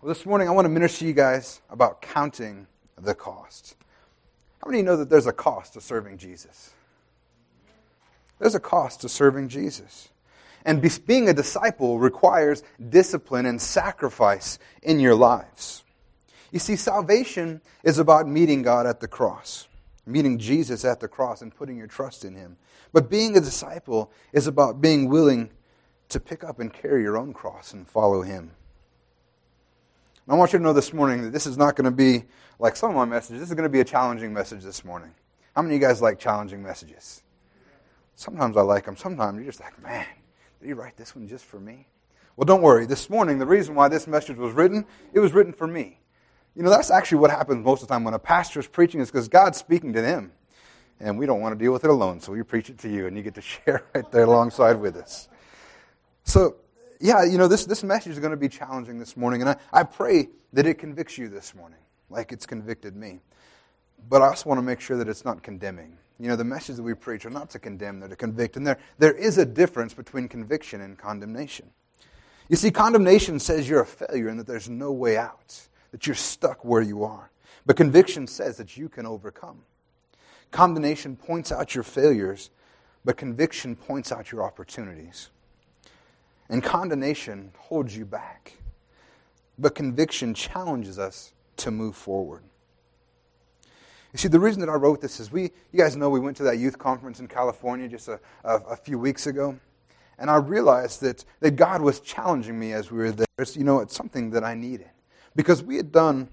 [0.00, 3.74] Well, this morning I want to minister to you guys about counting the cost.
[4.62, 6.72] How many you know that there's a cost to serving Jesus?
[8.38, 10.10] There's a cost to serving Jesus.
[10.64, 15.82] And being a disciple requires discipline and sacrifice in your lives.
[16.52, 19.66] You see, salvation is about meeting God at the cross,
[20.06, 22.56] meeting Jesus at the cross and putting your trust in Him.
[22.92, 25.50] But being a disciple is about being willing
[26.10, 28.52] to pick up and carry your own cross and follow Him.
[30.30, 32.24] I want you to know this morning that this is not going to be
[32.58, 33.40] like some of my messages.
[33.40, 35.10] This is going to be a challenging message this morning.
[35.56, 37.22] How many of you guys like challenging messages?
[38.14, 38.94] Sometimes I like them.
[38.94, 40.04] Sometimes you're just like, man,
[40.60, 41.86] did he write this one just for me?
[42.36, 42.84] Well, don't worry.
[42.84, 45.98] This morning, the reason why this message was written, it was written for me.
[46.54, 49.00] You know, that's actually what happens most of the time when a pastor is preaching,
[49.00, 50.32] is because God's speaking to them.
[51.00, 53.06] And we don't want to deal with it alone, so we preach it to you,
[53.06, 55.28] and you get to share right there alongside with us.
[56.24, 56.56] So,
[57.00, 59.56] yeah, you know, this, this message is going to be challenging this morning, and I,
[59.72, 61.78] I pray that it convicts you this morning,
[62.10, 63.20] like it's convicted me.
[64.08, 65.96] But I also want to make sure that it's not condemning.
[66.20, 68.56] You know, the messages that we preach are not to condemn, they're to convict.
[68.56, 71.70] And there, there is a difference between conviction and condemnation.
[72.48, 76.16] You see, condemnation says you're a failure and that there's no way out, that you're
[76.16, 77.30] stuck where you are.
[77.66, 79.62] But conviction says that you can overcome.
[80.50, 82.50] Condemnation points out your failures,
[83.04, 85.30] but conviction points out your opportunities.
[86.48, 88.54] And condemnation holds you back,
[89.58, 92.42] but conviction challenges us to move forward.
[94.12, 96.36] You see, the reason that I wrote this is we, you guys know we went
[96.38, 99.58] to that youth conference in California just a, a, a few weeks ago.
[100.18, 103.26] And I realized that, that God was challenging me as we were there.
[103.38, 104.90] It's, you know, it's something that I needed.
[105.36, 106.28] Because we had done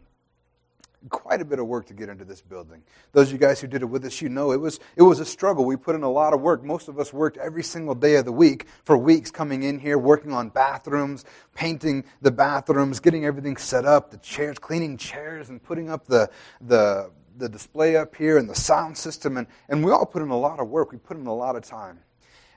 [1.09, 2.81] quite a bit of work to get into this building.
[3.11, 5.19] Those of you guys who did it with us, you know it was, it was
[5.19, 5.65] a struggle.
[5.65, 6.63] We put in a lot of work.
[6.63, 9.97] Most of us worked every single day of the week for weeks coming in here,
[9.97, 15.61] working on bathrooms, painting the bathrooms, getting everything set up, the chairs, cleaning chairs, and
[15.61, 16.29] putting up the,
[16.61, 20.29] the, the display up here and the sound system, and, and we all put in
[20.29, 20.91] a lot of work.
[20.91, 21.99] We put in a lot of time.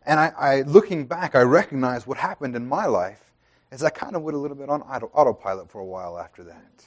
[0.07, 3.21] And I, I looking back, I recognize what happened in my life
[3.71, 6.43] is I kind of went a little bit on auto, autopilot for a while after
[6.45, 6.85] that.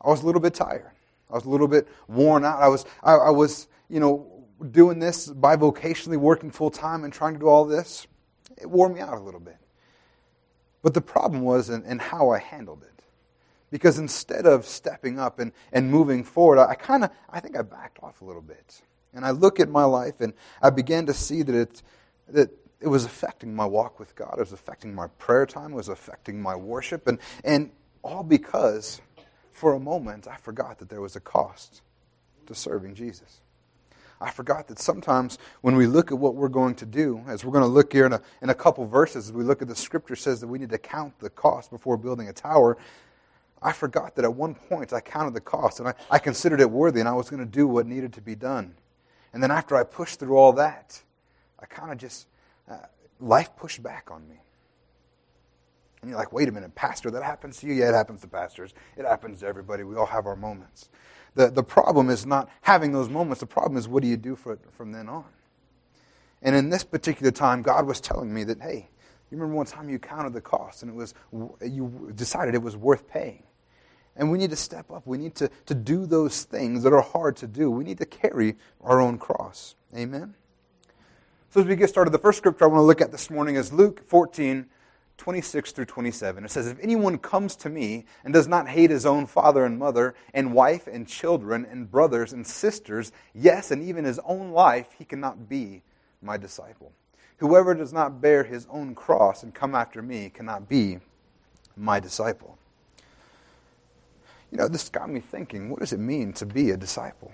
[0.00, 0.90] I was a little bit tired.
[1.30, 2.60] I was a little bit worn out.
[2.60, 4.26] I was, I, I was, you know,
[4.70, 8.06] doing this bivocationally, working full time, and trying to do all this.
[8.56, 9.56] It wore me out a little bit.
[10.82, 13.04] But the problem was in, in how I handled it.
[13.70, 17.56] Because instead of stepping up and, and moving forward, I, I kind of, I think
[17.56, 18.82] I backed off a little bit.
[19.14, 20.32] And I look at my life and
[20.62, 21.82] I began to see that it,
[22.28, 22.50] that
[22.80, 24.34] it was affecting my walk with God.
[24.36, 25.72] It was affecting my prayer time.
[25.72, 27.06] It was affecting my worship.
[27.06, 27.70] And, and
[28.02, 29.00] all because,
[29.50, 31.82] for a moment, I forgot that there was a cost
[32.46, 33.40] to serving Jesus.
[34.20, 37.52] I forgot that sometimes when we look at what we're going to do, as we're
[37.52, 39.74] going to look here in a, in a couple verses, as we look at the
[39.74, 42.76] scripture says that we need to count the cost before building a tower,
[43.62, 46.70] I forgot that at one point I counted the cost and I, I considered it
[46.70, 48.74] worthy and I was going to do what needed to be done.
[49.32, 51.00] And then after I pushed through all that,
[51.58, 52.26] I kind of just,
[52.70, 52.78] uh,
[53.20, 54.36] life pushed back on me.
[56.02, 57.74] And you're like, wait a minute, Pastor, that happens to you?
[57.74, 58.72] Yeah, it happens to pastors.
[58.96, 59.84] It happens to everybody.
[59.84, 60.88] We all have our moments.
[61.34, 63.40] The, the problem is not having those moments.
[63.40, 65.24] The problem is what do you do for, from then on?
[66.42, 68.88] And in this particular time, God was telling me that, hey,
[69.30, 71.14] you remember one time you counted the cost and it was,
[71.62, 73.44] you decided it was worth paying.
[74.16, 75.06] And we need to step up.
[75.06, 77.70] We need to, to do those things that are hard to do.
[77.70, 79.76] We need to carry our own cross.
[79.96, 80.34] Amen?
[81.50, 83.56] So, as we get started, the first scripture I want to look at this morning
[83.56, 84.66] is Luke 14,
[85.20, 86.46] 26 through 27.
[86.46, 89.78] It says, If anyone comes to me and does not hate his own father and
[89.78, 94.88] mother, and wife and children, and brothers and sisters, yes, and even his own life,
[94.98, 95.82] he cannot be
[96.22, 96.92] my disciple.
[97.36, 101.00] Whoever does not bear his own cross and come after me cannot be
[101.76, 102.56] my disciple.
[104.50, 107.30] You know, this got me thinking what does it mean to be a disciple?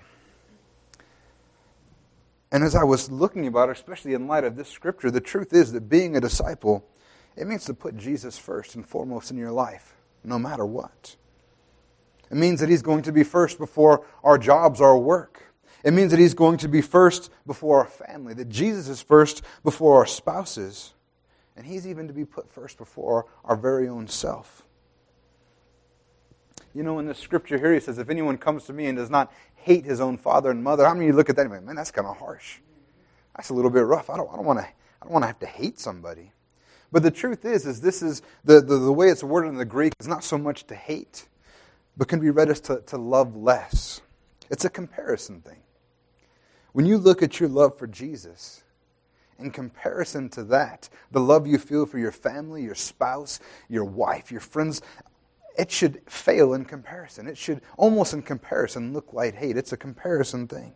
[2.51, 5.53] And as I was looking about it, especially in light of this scripture, the truth
[5.53, 6.85] is that being a disciple,
[7.37, 9.93] it means to put Jesus first and foremost in your life,
[10.23, 11.15] no matter what.
[12.31, 15.53] It means that He's going to be first before our jobs, our work.
[15.83, 19.43] It means that He's going to be first before our family, that Jesus is first
[19.63, 20.93] before our spouses,
[21.55, 24.63] and He's even to be put first before our very own self.
[26.73, 29.09] You know, in the scripture here, he says, If anyone comes to me and does
[29.09, 31.51] not hate his own father and mother, how many of you look at that and
[31.51, 32.59] like, man, that's kind of harsh.
[33.35, 34.09] That's a little bit rough.
[34.09, 36.31] I don't, I don't want to I don't want to have to hate somebody.
[36.91, 39.65] But the truth is, is this is the, the, the way it's worded in the
[39.65, 41.27] Greek is not so much to hate,
[41.97, 44.01] but can be read as to, to love less.
[44.49, 45.59] It's a comparison thing.
[46.71, 48.63] When you look at your love for Jesus,
[49.39, 53.39] in comparison to that, the love you feel for your family, your spouse,
[53.69, 54.81] your wife, your friends,
[55.57, 57.27] it should fail in comparison.
[57.27, 59.57] It should almost in comparison look like hate.
[59.57, 60.73] It's a comparison thing.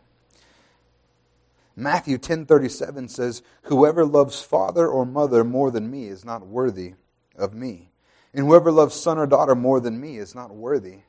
[1.74, 6.94] Matthew 10:37 says, "Whoever loves father or mother more than me is not worthy
[7.36, 7.92] of me,
[8.34, 11.00] and whoever loves son or daughter more than me is not worthy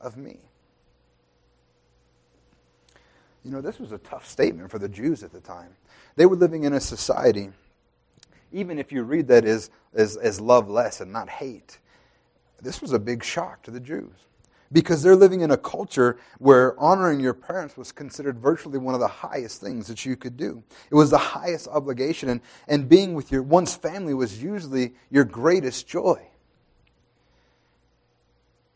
[0.00, 0.40] of me."
[3.44, 5.76] You know, this was a tough statement for the Jews at the time.
[6.16, 7.52] They were living in a society,
[8.50, 11.78] even if you read that as, as, as love less and not hate,
[12.60, 14.26] this was a big shock to the Jews
[14.70, 19.00] because they're living in a culture where honoring your parents was considered virtually one of
[19.00, 20.62] the highest things that you could do.
[20.90, 25.24] It was the highest obligation, and, and being with your one's family was usually your
[25.24, 26.28] greatest joy.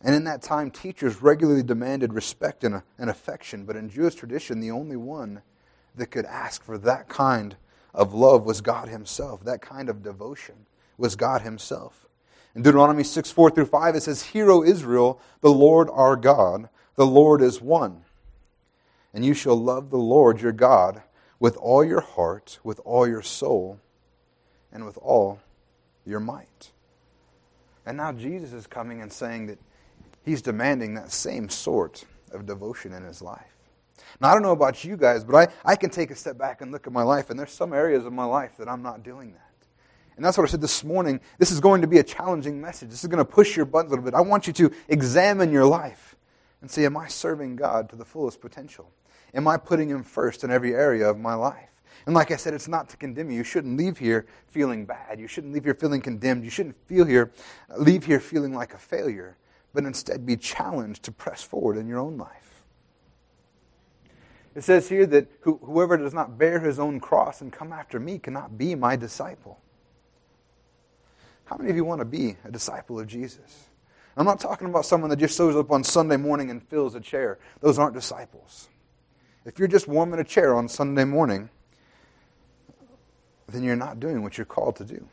[0.05, 4.61] And in that time, teachers regularly demanded respect and, and affection, but in Jewish tradition,
[4.61, 5.43] the only one
[5.95, 7.57] that could ask for that kind
[7.95, 9.45] of love was God Himself.
[9.45, 10.67] That kind of devotion
[10.97, 12.07] was God Himself.
[12.55, 16.69] In Deuteronomy 6 4 through 5, it says, Hear, O Israel, the Lord our God,
[16.97, 18.05] the Lord is one.
[19.15, 21.03] And you shall love the Lord your God
[21.39, 23.81] with all your heart, with all your soul,
[24.71, 25.41] and with all
[26.07, 26.71] your might.
[27.85, 29.59] And now Jesus is coming and saying that
[30.25, 33.57] he's demanding that same sort of devotion in his life.
[34.21, 35.35] Now, I don't know about you guys, but
[35.65, 37.73] I, I can take a step back and look at my life, and there's some
[37.73, 39.52] areas of my life that I'm not doing that.
[40.23, 41.19] And that's what I said this morning.
[41.39, 42.91] This is going to be a challenging message.
[42.91, 44.15] This is going to push your buttons a little bit.
[44.15, 46.15] I want you to examine your life
[46.61, 48.93] and say, Am I serving God to the fullest potential?
[49.35, 51.71] Am I putting Him first in every area of my life?
[52.07, 53.39] And like I said, it's not to condemn you.
[53.39, 55.19] You shouldn't leave here feeling bad.
[55.19, 56.45] You shouldn't leave here feeling condemned.
[56.45, 57.33] You shouldn't feel here,
[57.77, 59.37] leave here feeling like a failure,
[59.75, 62.63] but instead be challenged to press forward in your own life.
[64.55, 68.21] It says here that whoever does not bear his own cross and come after me
[68.21, 69.59] cannot be my disciple.
[71.45, 73.69] How many of you want to be a disciple of Jesus?
[74.17, 77.01] I'm not talking about someone that just shows up on Sunday morning and fills a
[77.01, 77.39] chair.
[77.61, 78.69] Those aren't disciples.
[79.45, 81.49] If you're just warming a chair on Sunday morning,
[83.49, 85.09] then you're not doing what you're called to do.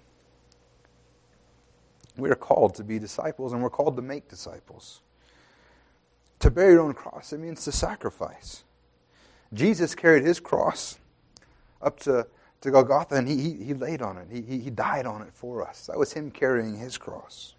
[2.17, 5.01] We are called to be disciples and we're called to make disciples.
[6.39, 8.63] To bear your own cross, it means to sacrifice.
[9.53, 10.99] Jesus carried his cross
[11.81, 12.27] up to
[12.61, 14.27] to Golgotha and he, he, he laid on it.
[14.31, 15.88] He, he, he died on it for us.
[15.88, 17.56] That was him carrying his cross.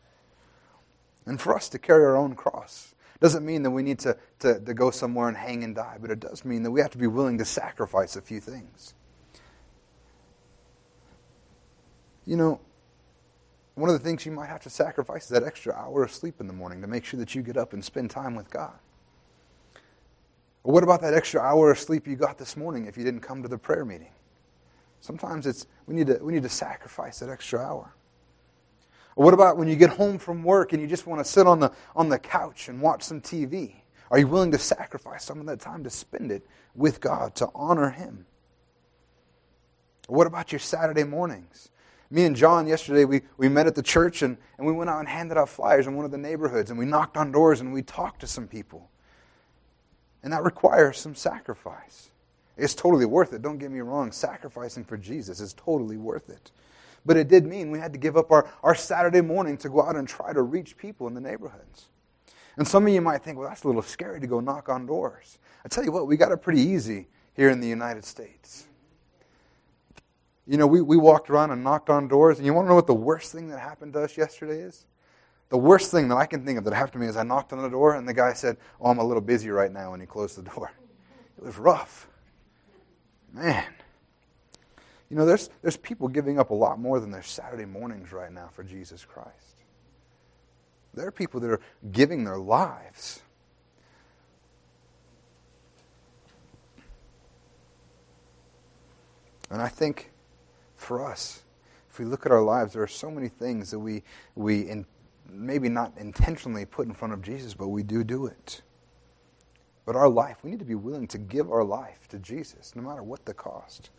[1.27, 4.61] And for us to carry our own cross doesn't mean that we need to, to,
[4.61, 6.99] to go somewhere and hang and die, but it does mean that we have to
[6.99, 8.95] be willing to sacrifice a few things.
[12.27, 12.61] You know,
[13.75, 16.41] one of the things you might have to sacrifice is that extra hour of sleep
[16.41, 18.79] in the morning to make sure that you get up and spend time with God.
[20.63, 23.43] What about that extra hour of sleep you got this morning if you didn't come
[23.43, 24.11] to the prayer meeting?
[25.01, 27.95] Sometimes it's we need to we need to sacrifice that extra hour.
[29.17, 31.47] Or what about when you get home from work and you just want to sit
[31.47, 33.75] on the on the couch and watch some TV?
[34.11, 37.49] Are you willing to sacrifice some of that time to spend it with God to
[37.55, 38.27] honor him?
[40.09, 41.71] Or what about your Saturday mornings?
[42.11, 44.99] Me and John yesterday we, we met at the church and, and we went out
[44.99, 47.73] and handed out flyers in one of the neighborhoods and we knocked on doors and
[47.73, 48.91] we talked to some people.
[50.25, 52.11] And that requires some sacrifice.
[52.61, 53.43] It's totally worth it.
[53.43, 54.13] Don't get me wrong.
[54.13, 56.53] Sacrificing for Jesus is totally worth it.
[57.07, 59.83] But it did mean we had to give up our, our Saturday morning to go
[59.83, 61.89] out and try to reach people in the neighborhoods.
[62.57, 64.85] And some of you might think, well, that's a little scary to go knock on
[64.85, 65.39] doors.
[65.65, 68.67] I tell you what, we got it pretty easy here in the United States.
[70.47, 72.75] You know, we, we walked around and knocked on doors, and you want to know
[72.75, 74.85] what the worst thing that happened to us yesterday is?
[75.49, 77.53] The worst thing that I can think of that happened to me is I knocked
[77.53, 80.03] on the door, and the guy said, Oh, I'm a little busy right now, and
[80.03, 80.71] he closed the door.
[81.39, 82.09] It was rough.
[83.33, 83.65] Man.
[85.09, 88.33] You know, there's, there's people giving up a lot more than their Saturday mornings right
[88.33, 89.57] now for Jesus Christ.
[90.95, 91.61] There are people that are
[91.91, 93.23] giving their lives.
[99.51, 100.13] And I think
[100.77, 101.43] for us,
[101.91, 104.03] if we look at our lives, there are so many things that we,
[104.37, 104.87] we in,
[105.29, 108.63] maybe not intentionally put in front of Jesus, but we do do it.
[109.85, 112.83] But our life, we need to be willing to give our life to Jesus, no
[112.83, 113.91] matter what the cost.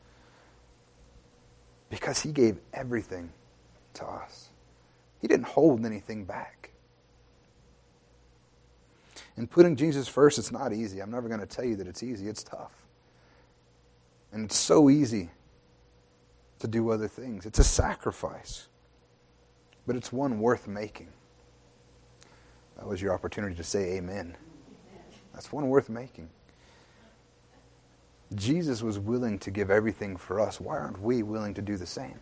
[1.90, 3.32] Because he gave everything
[3.96, 4.50] to us,
[5.20, 6.72] he didn't hold anything back.
[9.38, 11.02] And putting Jesus first, it's not easy.
[11.02, 12.86] I'm never going to tell you that it's easy, it's tough.
[14.32, 15.30] And it's so easy
[16.60, 17.46] to do other things.
[17.46, 18.68] It's a sacrifice,
[19.88, 21.10] but it's one worth making.
[22.78, 24.38] That was your opportunity to say amen.
[25.34, 26.30] That's one worth making.
[28.36, 30.60] Jesus was willing to give everything for us.
[30.60, 32.20] Why aren't we willing to do the same?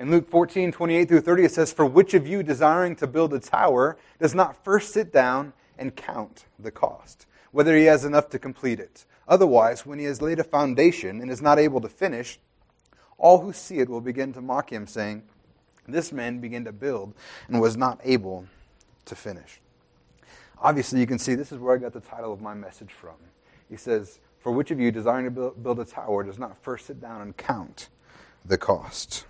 [0.00, 3.32] In Luke 14, 28 through 30, it says, For which of you desiring to build
[3.32, 8.28] a tower does not first sit down and count the cost, whether he has enough
[8.30, 9.06] to complete it?
[9.28, 12.40] Otherwise, when he has laid a foundation and is not able to finish,
[13.18, 15.22] all who see it will begin to mock him, saying,
[15.86, 17.14] This man began to build
[17.46, 18.46] and was not able
[19.04, 19.60] to finish.
[20.64, 23.16] Obviously, you can see this is where I got the title of my message from.
[23.68, 27.02] He says, For which of you desiring to build a tower does not first sit
[27.02, 27.90] down and count
[28.46, 29.26] the cost?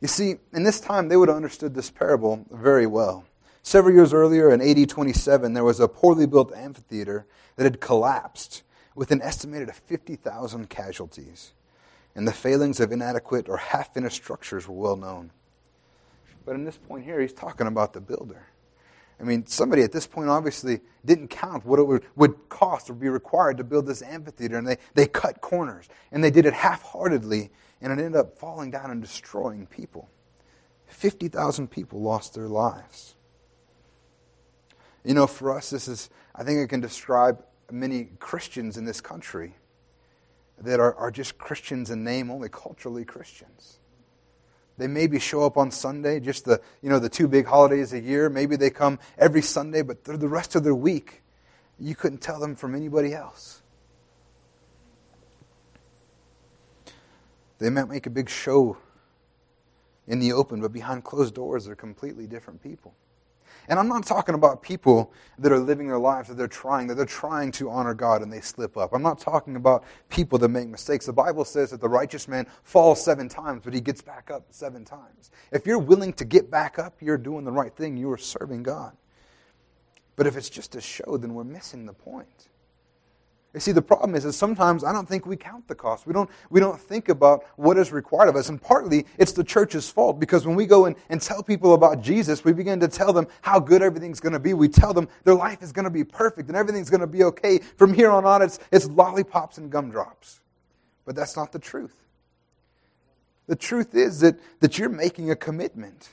[0.00, 3.24] You see, in this time, they would have understood this parable very well.
[3.64, 8.62] Several years earlier, in AD 27, there was a poorly built amphitheater that had collapsed
[8.94, 11.54] with an estimated of 50,000 casualties.
[12.14, 15.32] And the failings of inadequate or half finished structures were well known.
[16.46, 18.46] But in this point here, he's talking about the builder.
[19.20, 22.94] I mean, somebody at this point obviously didn't count what it would, would cost or
[22.94, 26.52] be required to build this amphitheater, and they, they cut corners, and they did it
[26.52, 27.50] half heartedly
[27.84, 30.08] and it ended up falling down and destroying people.
[30.86, 33.14] 50,000 people lost their lives.
[35.04, 39.02] You know, for us, this is, I think it can describe many Christians in this
[39.02, 39.54] country
[40.58, 43.78] that are, are just Christians in name only, culturally Christians.
[44.76, 48.00] They maybe show up on Sunday, just the, you know, the two big holidays a
[48.00, 48.28] year.
[48.28, 51.22] Maybe they come every Sunday, but the rest of their week,
[51.78, 53.62] you couldn't tell them from anybody else.
[57.58, 58.76] They might make a big show
[60.06, 62.94] in the open, but behind closed doors, they're completely different people.
[63.68, 66.96] And I'm not talking about people that are living their lives that they're trying, that
[66.96, 68.92] they're trying to honor God and they slip up.
[68.92, 71.06] I'm not talking about people that make mistakes.
[71.06, 74.46] The Bible says that the righteous man falls seven times, but he gets back up
[74.50, 75.30] seven times.
[75.50, 77.96] If you're willing to get back up, you're doing the right thing.
[77.96, 78.96] You are serving God.
[80.16, 82.48] But if it's just a show, then we're missing the point.
[83.54, 86.08] You see, the problem is that sometimes I don't think we count the cost.
[86.08, 88.48] We don't, we don't think about what is required of us.
[88.48, 92.02] And partly it's the church's fault because when we go in and tell people about
[92.02, 94.54] Jesus, we begin to tell them how good everything's going to be.
[94.54, 97.22] We tell them their life is going to be perfect and everything's going to be
[97.22, 97.60] okay.
[97.76, 100.40] From here on out, it's, it's lollipops and gumdrops.
[101.04, 101.94] But that's not the truth.
[103.46, 106.08] The truth is that, that you're making a commitment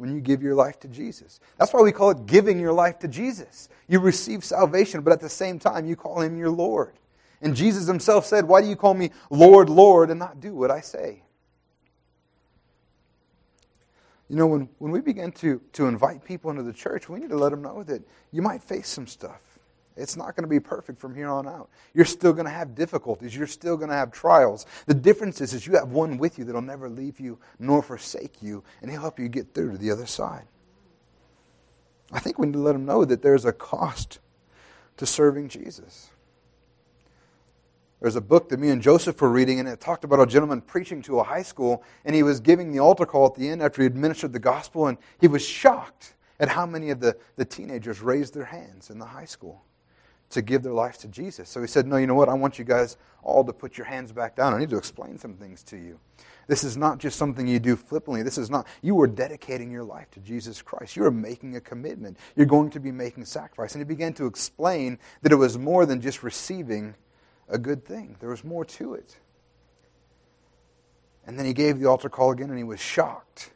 [0.00, 1.40] when you give your life to Jesus.
[1.58, 3.68] That's why we call it giving your life to Jesus.
[3.86, 6.94] You receive salvation, but at the same time, you call him your Lord.
[7.42, 10.70] And Jesus himself said, Why do you call me Lord, Lord, and not do what
[10.70, 11.22] I say?
[14.30, 17.30] You know, when, when we begin to, to invite people into the church, we need
[17.30, 18.02] to let them know that
[18.32, 19.49] you might face some stuff.
[20.00, 21.68] It's not going to be perfect from here on out.
[21.92, 23.36] You're still going to have difficulties.
[23.36, 24.64] You're still going to have trials.
[24.86, 28.42] The difference is, is you have one with you that'll never leave you nor forsake
[28.42, 30.46] you, and he'll help you get through to the other side.
[32.10, 34.18] I think we need to let them know that there's a cost
[34.96, 36.10] to serving Jesus.
[38.00, 40.62] There's a book that me and Joseph were reading, and it talked about a gentleman
[40.62, 43.62] preaching to a high school, and he was giving the altar call at the end
[43.62, 47.44] after he administered the gospel, and he was shocked at how many of the, the
[47.44, 49.62] teenagers raised their hands in the high school
[50.30, 51.48] to give their life to Jesus.
[51.48, 52.28] So he said, No, you know what?
[52.28, 54.54] I want you guys all to put your hands back down.
[54.54, 55.98] I need to explain some things to you.
[56.46, 58.22] This is not just something you do flippantly.
[58.22, 60.96] This is not, you are dedicating your life to Jesus Christ.
[60.96, 62.18] You are making a commitment.
[62.34, 63.74] You're going to be making sacrifice.
[63.74, 66.96] And he began to explain that it was more than just receiving
[67.48, 69.16] a good thing, there was more to it.
[71.26, 73.50] And then he gave the altar call again, and he was shocked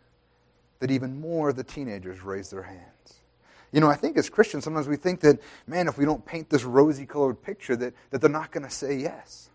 [0.80, 3.23] that even more of the teenagers raised their hands.
[3.74, 6.48] You know, I think as Christians, sometimes we think that, man, if we don't paint
[6.48, 9.50] this rosy colored picture, that, that they're not going to say yes.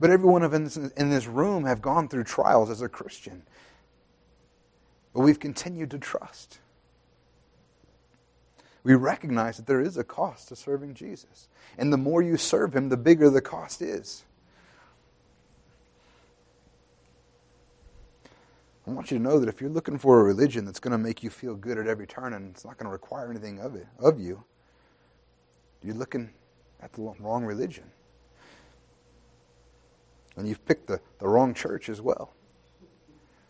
[0.00, 3.42] But every one of us in this room have gone through trials as a Christian.
[5.12, 6.60] But we've continued to trust.
[8.84, 11.48] We recognize that there is a cost to serving Jesus.
[11.76, 14.24] And the more you serve him, the bigger the cost is.
[18.86, 20.98] I want you to know that if you're looking for a religion that's going to
[20.98, 23.76] make you feel good at every turn and it's not going to require anything of
[23.76, 24.42] it of you,
[25.82, 26.30] you're looking
[26.80, 27.84] at the wrong religion.
[30.36, 32.32] And you've picked the, the wrong church as well.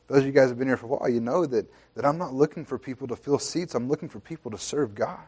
[0.08, 2.18] Those of you guys have been here for a while, you know that, that I'm
[2.18, 3.74] not looking for people to fill seats.
[3.74, 5.20] I'm looking for people to serve God.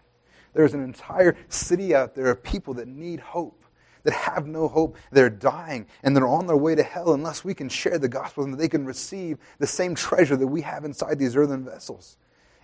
[0.52, 3.64] There's an entire city out there of people that need hope
[4.04, 4.96] that have no hope.
[5.10, 8.44] They're dying and they're on their way to hell unless we can share the gospel
[8.44, 12.16] and they can receive the same treasure that we have inside these earthen vessels.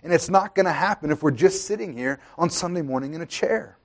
[0.03, 3.21] And it's not going to happen if we're just sitting here on Sunday morning in
[3.21, 3.77] a chair.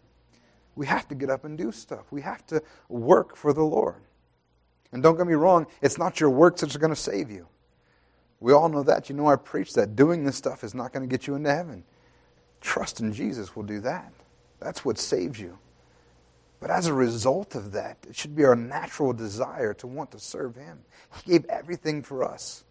[0.75, 2.11] We have to get up and do stuff.
[2.11, 4.03] We have to work for the Lord.
[4.93, 7.47] And don't get me wrong, it's not your works that's going to save you.
[8.41, 9.09] We all know that.
[9.09, 9.97] You know, I preach that.
[9.97, 11.85] Doing this stuff is not going to get you into heaven.
[12.61, 14.13] Trust in Jesus will do that.
[14.61, 15.59] That's what saves you.
[16.61, 20.19] But as a result of that, it should be our natural desire to want to
[20.19, 20.81] serve Him.
[21.25, 22.65] He gave everything for us.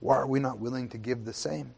[0.00, 1.74] Why are we not willing to give the same?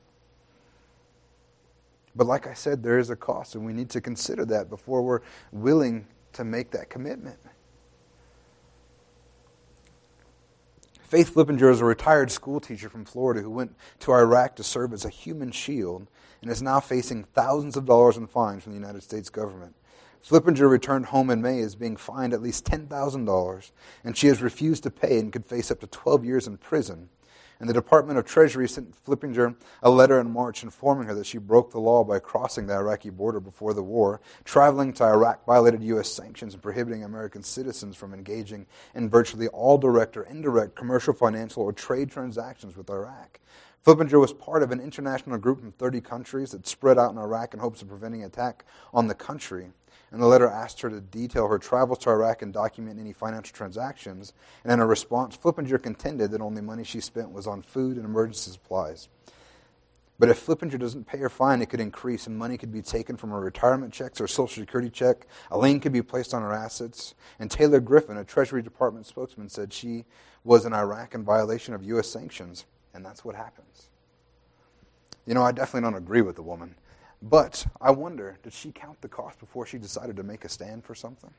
[2.14, 5.02] But like I said, there is a cost, and we need to consider that before
[5.02, 5.21] we're
[5.52, 7.38] willing to make that commitment.
[11.02, 14.93] Faith Flippinger is a retired school teacher from Florida who went to Iraq to serve
[14.93, 16.07] as a human shield
[16.40, 19.75] and is now facing thousands of dollars in fines from the United States government.
[20.22, 23.70] Flippinger returned home in May as being fined at least $10,000,
[24.04, 27.08] and she has refused to pay and could face up to 12 years in prison
[27.60, 31.36] and the Department of Treasury sent Flippinger a letter in March informing her that she
[31.36, 35.82] broke the law by crossing the Iraqi border before the war, traveling to Iraq, violated
[35.84, 36.10] U.S.
[36.10, 41.62] sanctions, and prohibiting American citizens from engaging in virtually all direct or indirect commercial, financial,
[41.62, 43.38] or trade transactions with Iraq.
[43.86, 47.54] Flippinger was part of an international group from 30 countries that spread out in Iraq
[47.54, 49.70] in hopes of preventing attack on the country
[50.11, 53.55] and the letter asked her to detail her travels to Iraq and document any financial
[53.55, 54.33] transactions.
[54.64, 58.05] And in a response, Flippinger contended that only money she spent was on food and
[58.05, 59.09] emergency supplies.
[60.19, 63.17] But if Flippinger doesn't pay her fine, it could increase, and money could be taken
[63.17, 65.26] from her retirement checks or Social Security check.
[65.50, 67.14] A lien could be placed on her assets.
[67.38, 70.05] And Taylor Griffin, a Treasury Department spokesman, said she
[70.45, 72.09] was in Iraq in violation of U.S.
[72.09, 73.88] sanctions, and that's what happens.
[75.26, 76.75] You know, I definitely don't agree with the woman.
[77.22, 80.84] But I wonder, did she count the cost before she decided to make a stand
[80.84, 81.32] for something?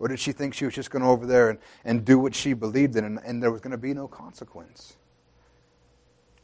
[0.00, 2.52] Or did she think she was just going over there and, and do what she
[2.52, 4.96] believed in and, and there was going to be no consequence?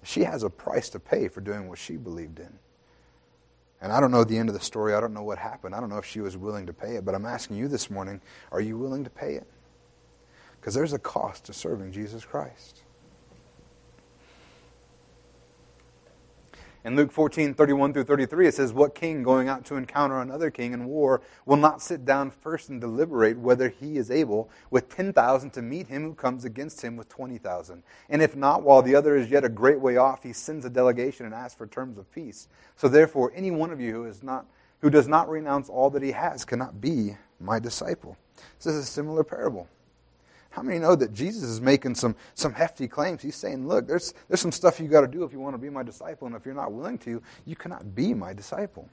[0.03, 2.59] She has a price to pay for doing what she believed in.
[3.81, 4.95] And I don't know the end of the story.
[4.95, 5.75] I don't know what happened.
[5.75, 7.05] I don't know if she was willing to pay it.
[7.05, 8.21] But I'm asking you this morning
[8.53, 9.47] are you willing to pay it?
[10.61, 12.84] Because there's a cost to serving Jesus Christ.
[16.85, 20.51] In Luke 14, 31 through 33, it says, What king going out to encounter another
[20.51, 24.95] king in war will not sit down first and deliberate whether he is able with
[24.95, 27.83] 10,000 to meet him who comes against him with 20,000?
[28.11, 30.71] And if not, while the other is yet a great way off, he sends a
[30.71, 32.49] delegation and asks for terms of peace.
[32.77, 34.45] So therefore, any one of you who, is not,
[34.81, 38.19] who does not renounce all that he has cannot be my disciple.
[38.59, 39.69] This is a similar parable.
[40.55, 43.21] How many know that Jesus is making some, some hefty claims?
[43.21, 45.59] He's saying, look, there's, there's some stuff you got to do if you want to
[45.59, 48.89] be my disciple, and if you're not willing to, you cannot be my disciple.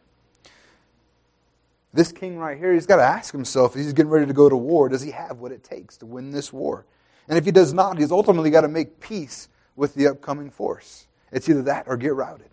[1.94, 4.58] This king right here, he's got to ask himself, he's getting ready to go to
[4.58, 6.88] war, does he have what it takes to win this war?
[7.28, 11.06] And if he does not, he's ultimately got to make peace with the upcoming force.
[11.32, 12.50] It's either that or get routed.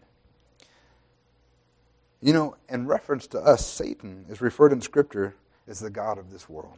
[2.21, 5.35] You know, in reference to us, Satan is referred in Scripture
[5.67, 6.77] as the God of this world.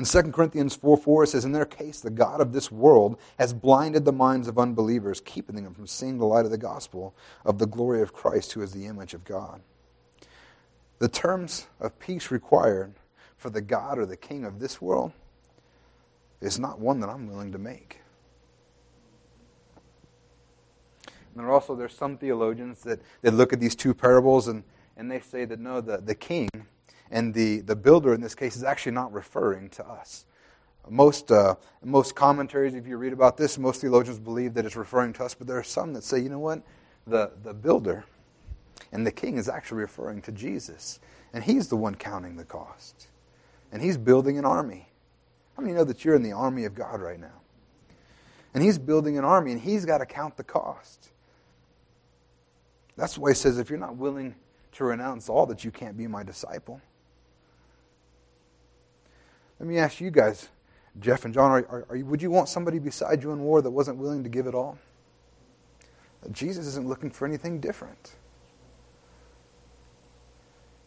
[0.00, 3.18] In 2 Corinthians 4 4, it says, In their case, the God of this world
[3.38, 7.14] has blinded the minds of unbelievers, keeping them from seeing the light of the gospel
[7.44, 9.60] of the glory of Christ, who is the image of God.
[11.00, 12.94] The terms of peace required
[13.36, 15.12] for the God or the king of this world
[16.40, 18.00] is not one that I'm willing to make.
[21.04, 24.64] And there are also there's some theologians that, that look at these two parables and,
[24.96, 26.48] and they say that no, the, the king
[27.10, 30.26] and the, the builder in this case is actually not referring to us.
[30.88, 35.12] Most, uh, most commentaries, if you read about this, most theologians believe that it's referring
[35.14, 36.62] to us, but there are some that say, you know what?
[37.06, 38.04] The, the builder
[38.92, 41.00] and the king is actually referring to Jesus.
[41.32, 43.08] And he's the one counting the cost.
[43.72, 44.88] And he's building an army.
[45.56, 47.40] How many know that you're in the army of God right now?
[48.52, 51.10] And he's building an army, and he's got to count the cost.
[52.96, 54.34] That's why he says, if you're not willing
[54.72, 56.80] to renounce all, that you can't be my disciple.
[59.60, 60.48] Let me ask you guys,
[60.98, 63.60] Jeff and John, are, are, are you, would you want somebody beside you in war
[63.60, 64.78] that wasn't willing to give it all?
[66.32, 68.16] Jesus isn't looking for anything different.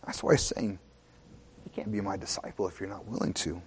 [0.06, 0.80] That's why he's saying,
[1.66, 3.62] you can't be my disciple if you're not willing to.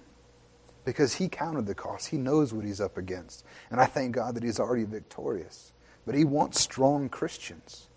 [0.84, 2.08] Because he counted the cost.
[2.08, 3.44] He knows what he's up against.
[3.70, 5.72] And I thank God that he's already victorious.
[6.04, 7.88] But he wants strong Christians.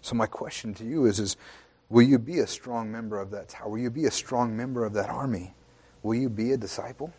[0.00, 1.36] So my question to you is, is
[1.90, 3.70] Will you be a strong member of that tower?
[3.70, 5.54] Will you be a strong member of that army?
[6.02, 7.12] Will you be a disciple?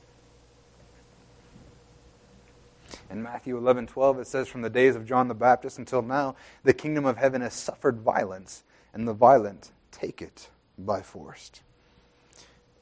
[3.09, 6.35] In Matthew 11, 12, it says, From the days of John the Baptist until now,
[6.63, 11.51] the kingdom of heaven has suffered violence, and the violent take it by force.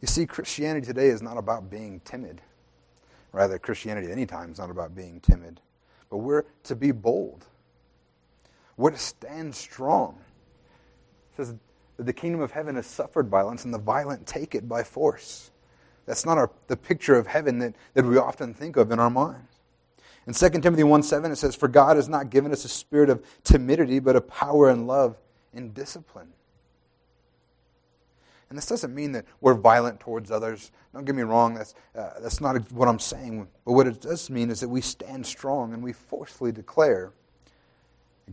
[0.02, 2.42] You see, Christianity today is not about being timid.
[3.32, 5.60] Rather, Christianity any time is not about being timid.
[6.10, 7.46] But we're to be bold.
[8.76, 10.18] We're to stand strong.
[11.34, 11.56] It says,
[11.98, 15.52] that the kingdom of heaven has suffered violence, and the violent take it by force.
[16.06, 19.10] That's not our, the picture of heaven that, that we often think of in our
[19.10, 19.60] minds.
[20.26, 23.10] In 2 Timothy 1 7, it says, For God has not given us a spirit
[23.10, 25.18] of timidity, but of power and love
[25.54, 26.34] and discipline.
[28.50, 30.72] And this doesn't mean that we're violent towards others.
[30.94, 33.48] Don't get me wrong, that's, uh, that's not what I'm saying.
[33.66, 37.12] But what it does mean is that we stand strong and we forcefully declare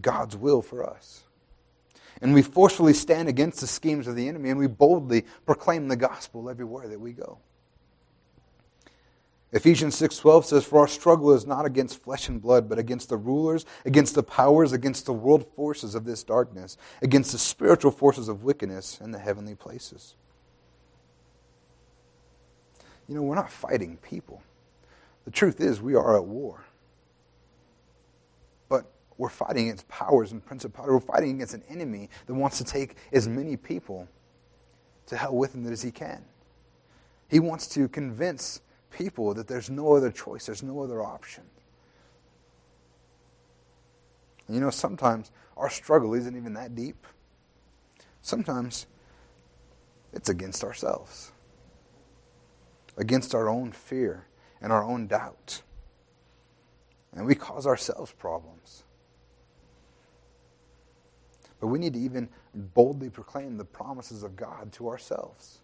[0.00, 1.24] God's will for us.
[2.24, 5.96] And we forcefully stand against the schemes of the enemy and we boldly proclaim the
[5.96, 7.37] gospel everywhere that we go.
[9.52, 13.18] Ephesians 6:12 says for our struggle is not against flesh and blood but against the
[13.18, 18.26] rulers, against the powers, against the world forces of this darkness, against the spiritual forces
[18.30, 20.16] of wickedness in the heavenly places.
[23.06, 24.42] You know, we're not fighting people.
[25.26, 26.64] The truth is we are at war.
[29.16, 30.92] We're fighting against powers and principalities.
[30.92, 34.09] We're fighting against an enemy that wants to take as many people
[35.07, 36.24] to hell with him as he can.
[37.29, 41.44] He wants to convince people that there's no other choice, there's no other option.
[44.48, 47.07] You know, sometimes our struggle isn't even that deep.
[48.20, 48.87] Sometimes
[50.12, 51.33] it's against ourselves,
[52.96, 54.27] against our own fear
[54.61, 55.62] and our own doubt.
[57.12, 58.85] And we cause ourselves problems.
[61.60, 65.58] But we need to even boldly proclaim the promises of God to ourselves.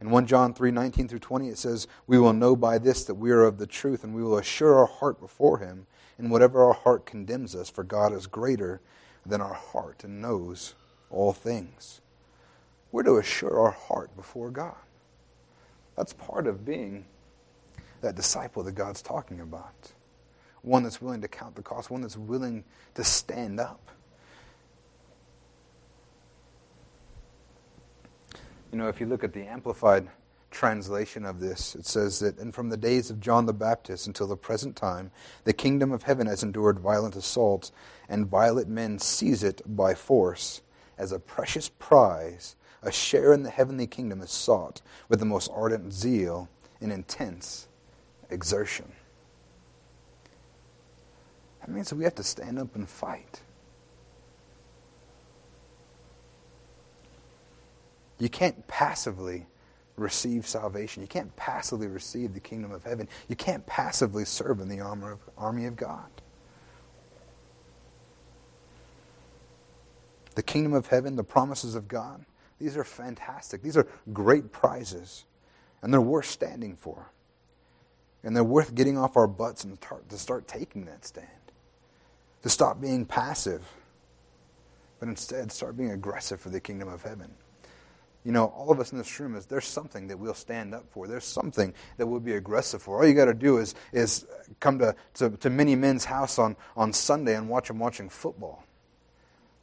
[0.00, 3.14] In 1 John 3 19 through 20, it says, We will know by this that
[3.14, 5.86] we are of the truth, and we will assure our heart before Him
[6.18, 8.80] in whatever our heart condemns us, for God is greater
[9.24, 10.74] than our heart and knows
[11.10, 12.00] all things.
[12.90, 14.74] We're to assure our heart before God.
[15.96, 17.04] That's part of being
[18.00, 19.92] that disciple that God's talking about.
[20.62, 23.90] One that's willing to count the cost, one that's willing to stand up.
[28.70, 30.08] You know, if you look at the Amplified
[30.50, 34.26] translation of this, it says that, and from the days of John the Baptist until
[34.26, 35.10] the present time,
[35.44, 37.72] the kingdom of heaven has endured violent assaults,
[38.08, 40.62] and violent men seize it by force.
[40.96, 45.50] As a precious prize, a share in the heavenly kingdom is sought with the most
[45.52, 46.48] ardent zeal
[46.80, 47.68] and intense
[48.30, 48.92] exertion.
[51.62, 53.40] That means we have to stand up and fight.
[58.18, 59.46] You can't passively
[59.96, 61.02] receive salvation.
[61.02, 63.08] You can't passively receive the kingdom of heaven.
[63.28, 66.08] You can't passively serve in the armor army of God.
[70.34, 72.24] The kingdom of heaven, the promises of God,
[72.58, 73.62] these are fantastic.
[73.62, 75.24] These are great prizes,
[75.82, 77.10] and they're worth standing for.
[78.24, 81.26] And they're worth getting off our butts and to start taking that stand.
[82.42, 83.62] To stop being passive,
[84.98, 87.34] but instead start being aggressive for the kingdom of heaven
[88.24, 90.84] you know, all of us in this room is there's something that we'll stand up
[90.90, 91.08] for.
[91.08, 92.98] There's something that we'll be aggressive for.
[92.98, 94.26] All you got to do is is
[94.60, 98.64] come to, to, to many men's house on, on Sunday and watch them watching football.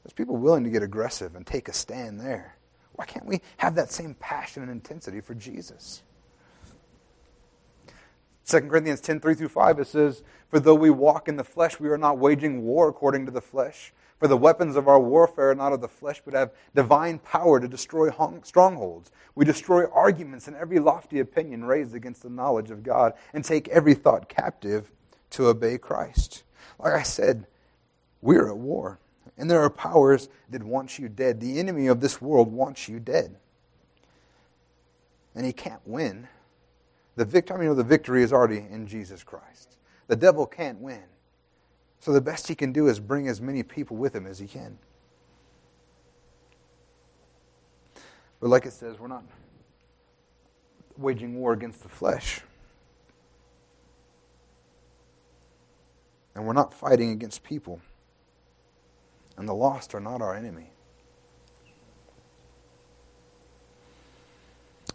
[0.03, 2.57] There's people willing to get aggressive and take a stand there.
[2.93, 6.01] Why can't we have that same passion and intensity for Jesus?
[8.49, 11.79] 2 Corinthians 10, 3 through 5, it says, For though we walk in the flesh,
[11.79, 13.93] we are not waging war according to the flesh.
[14.17, 17.59] For the weapons of our warfare are not of the flesh, but have divine power
[17.59, 18.09] to destroy
[18.43, 19.11] strongholds.
[19.35, 23.67] We destroy arguments and every lofty opinion raised against the knowledge of God, and take
[23.69, 24.91] every thought captive
[25.31, 26.43] to obey Christ.
[26.79, 27.45] Like I said,
[28.21, 28.99] we're at war.
[29.37, 31.39] And there are powers that want you dead.
[31.39, 33.37] The enemy of this world wants you dead.
[35.35, 36.27] And he can't win.
[37.19, 39.75] The victory, I mean, the victory is already in Jesus Christ.
[40.07, 41.03] The devil can't win.
[41.99, 44.47] So the best he can do is bring as many people with him as he
[44.47, 44.77] can.
[48.39, 49.25] But like it says, we're not
[50.95, 52.39] waging war against the flesh.
[56.35, 57.81] And we're not fighting against people.
[59.35, 60.71] And the lost are not our enemy.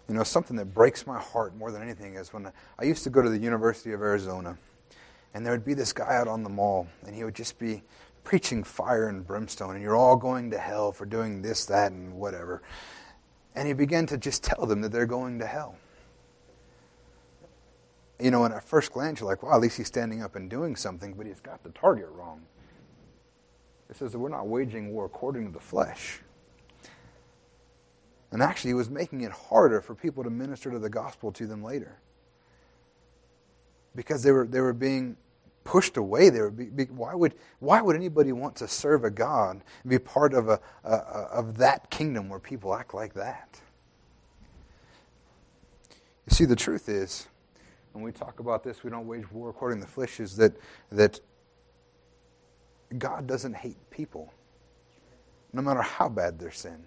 [0.08, 3.10] You know, something that breaks my heart more than anything is when I used to
[3.10, 4.58] go to the University of Arizona.
[5.32, 7.82] And there would be this guy out on the mall, and he would just be
[8.22, 12.14] preaching fire and brimstone, and you're all going to hell for doing this, that, and
[12.14, 12.62] whatever.
[13.54, 15.76] And he began to just tell them that they're going to hell.
[18.20, 20.48] You know, and at first glance, you're like, wow, at least he's standing up and
[20.48, 22.42] doing something, but he's got the target wrong.
[23.90, 26.20] It says that we're not waging war according to the flesh.
[28.34, 31.46] And actually, he was making it harder for people to minister to the gospel to
[31.46, 32.00] them later.
[33.94, 35.16] Because they were, they were being
[35.62, 36.48] pushed away there.
[36.48, 40.58] Why would, why would anybody want to serve a God and be part of, a,
[40.82, 43.60] a, of that kingdom where people act like that?
[46.28, 47.28] You see, the truth is,
[47.92, 50.56] when we talk about this, we don't wage war according to the flesh, is that,
[50.90, 51.20] that
[52.98, 54.34] God doesn't hate people,
[55.52, 56.82] no matter how bad their sin.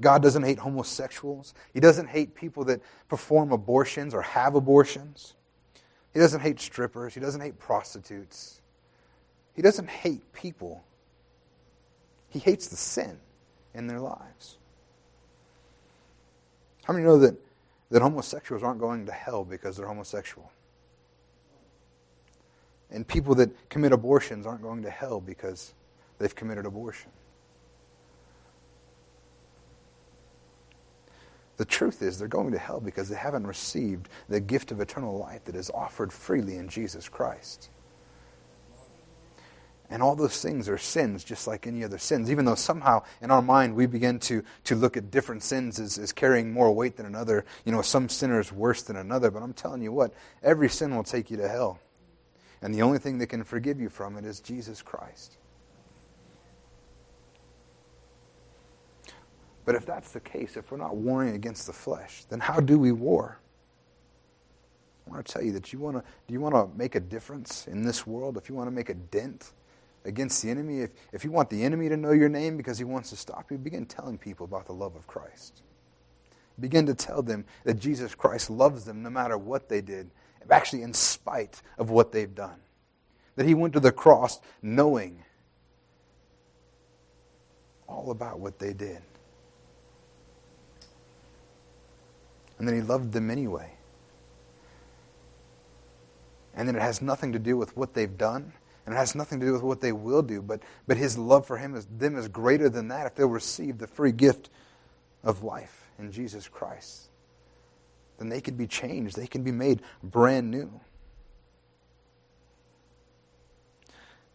[0.00, 1.54] God doesn't hate homosexuals.
[1.72, 5.34] He doesn't hate people that perform abortions or have abortions.
[6.12, 7.14] He doesn't hate strippers.
[7.14, 8.60] He doesn't hate prostitutes.
[9.54, 10.84] He doesn't hate people.
[12.28, 13.18] He hates the sin
[13.74, 14.58] in their lives.
[16.84, 17.36] How many know that,
[17.90, 20.50] that homosexuals aren't going to hell because they're homosexual?
[22.90, 25.72] And people that commit abortions aren't going to hell because
[26.18, 27.10] they've committed abortion.
[31.62, 35.16] The truth is, they're going to hell because they haven't received the gift of eternal
[35.16, 37.70] life that is offered freely in Jesus Christ.
[39.88, 43.30] And all those things are sins, just like any other sins, even though somehow in
[43.30, 46.96] our mind we begin to, to look at different sins as, as carrying more weight
[46.96, 47.44] than another.
[47.64, 50.96] You know, some sinner is worse than another, but I'm telling you what, every sin
[50.96, 51.78] will take you to hell.
[52.60, 55.36] And the only thing that can forgive you from it is Jesus Christ.
[59.64, 62.78] But if that's the case, if we're not warring against the flesh, then how do
[62.78, 63.38] we war?
[65.06, 67.00] I want to tell you that you want to do you want to make a
[67.00, 68.36] difference in this world?
[68.36, 69.52] If you want to make a dent
[70.04, 72.84] against the enemy, if, if you want the enemy to know your name because he
[72.84, 75.62] wants to stop you, begin telling people about the love of Christ.
[76.60, 80.10] Begin to tell them that Jesus Christ loves them no matter what they did,
[80.50, 82.60] actually, in spite of what they've done.
[83.36, 85.24] That he went to the cross knowing
[87.88, 89.02] all about what they did.
[92.62, 93.72] And then he loved them anyway.
[96.54, 98.52] And then it has nothing to do with what they've done
[98.86, 101.44] and it has nothing to do with what they will do, but, but his love
[101.44, 104.48] for him is, them is greater than that if they'll receive the free gift
[105.24, 107.08] of life in Jesus Christ.
[108.18, 110.80] Then they can be changed, they can be made brand new.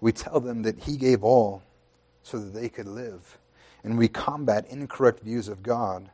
[0.02, 1.64] We tell them that he gave all
[2.24, 3.38] so that they could live.
[3.86, 6.10] And we combat incorrect views of God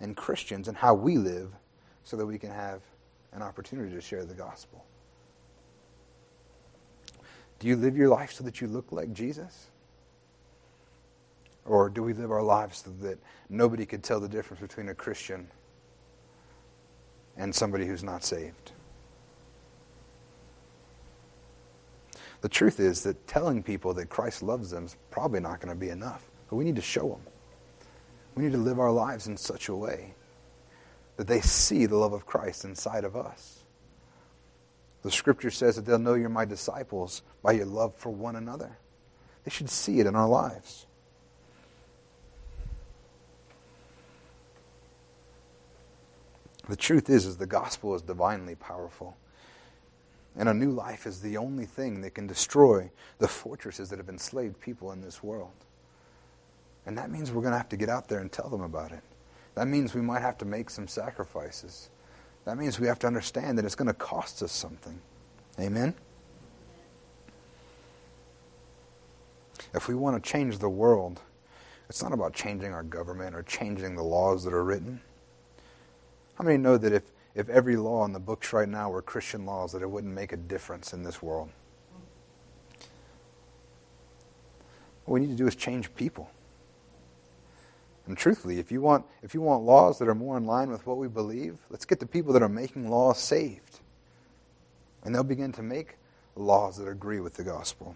[0.00, 1.52] and Christians and how we live
[2.04, 2.82] so that we can have
[3.32, 4.84] an opportunity to share the gospel.
[7.58, 9.66] Do you live your life so that you look like Jesus?
[11.64, 14.94] Or do we live our lives so that nobody could tell the difference between a
[14.94, 15.48] Christian
[17.36, 18.72] and somebody who's not saved?
[22.40, 25.78] The truth is that telling people that Christ loves them is probably not going to
[25.78, 26.30] be enough.
[26.48, 27.20] But we need to show them.
[28.38, 30.14] We need to live our lives in such a way
[31.16, 33.64] that they see the love of Christ inside of us.
[35.02, 38.78] The scripture says that they'll know you're my disciples by your love for one another.
[39.42, 40.86] They should see it in our lives.
[46.68, 49.16] The truth is, is the gospel is divinely powerful.
[50.36, 54.08] And a new life is the only thing that can destroy the fortresses that have
[54.08, 55.64] enslaved people in this world.
[56.88, 58.92] And that means we're going to have to get out there and tell them about
[58.92, 59.02] it.
[59.56, 61.90] That means we might have to make some sacrifices.
[62.46, 64.98] That means we have to understand that it's going to cost us something.
[65.60, 65.94] Amen?
[69.74, 71.20] If we want to change the world,
[71.90, 75.02] it's not about changing our government or changing the laws that are written.
[76.36, 77.02] How many know that if,
[77.34, 80.32] if every law in the books right now were Christian laws, that it wouldn't make
[80.32, 81.50] a difference in this world?
[85.04, 86.30] What we need to do is change people.
[88.08, 90.86] And truthfully, if you want if you want laws that are more in line with
[90.86, 93.80] what we believe, let's get the people that are making laws saved.
[95.04, 95.96] And they'll begin to make
[96.34, 97.94] laws that agree with the gospel.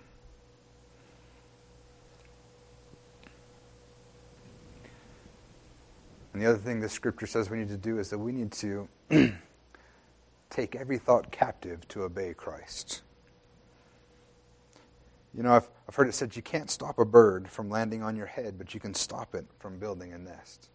[6.35, 8.53] And the other thing the scripture says we need to do is that we need
[8.53, 8.89] to
[10.51, 13.01] take every thought captive to obey Christ.
[15.35, 18.17] You know, I've, I've heard it said you can't stop a bird from landing on
[18.17, 20.69] your head, but you can stop it from building a nest.